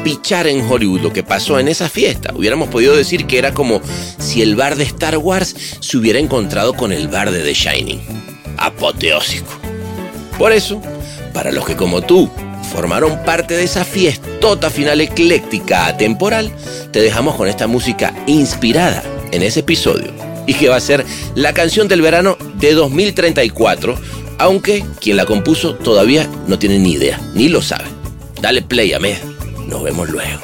[0.04, 3.82] pichar en Hollywood lo que pasó en esa fiesta, hubiéramos podido decir que era como
[4.20, 8.02] si el bar de Star Wars se hubiera encontrado con el bar de The Shining.
[8.58, 9.52] Apoteósico.
[10.38, 10.80] Por eso,
[11.34, 12.30] para los que como tú
[12.72, 16.52] formaron parte de esa fiestota final ecléctica atemporal,
[16.92, 19.04] te dejamos con esta música inspirada
[19.34, 20.12] en ese episodio
[20.46, 21.06] y que va a ser
[21.36, 23.96] la canción del verano de 2034,
[24.40, 27.86] aunque quien la compuso todavía no tiene ni idea, ni lo sabe.
[28.42, 29.18] Dale play, Ahmed.
[29.68, 30.42] Nos vemos luego.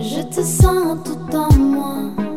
[0.00, 2.27] Je te sens tout en moi.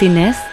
[0.00, 0.49] happiness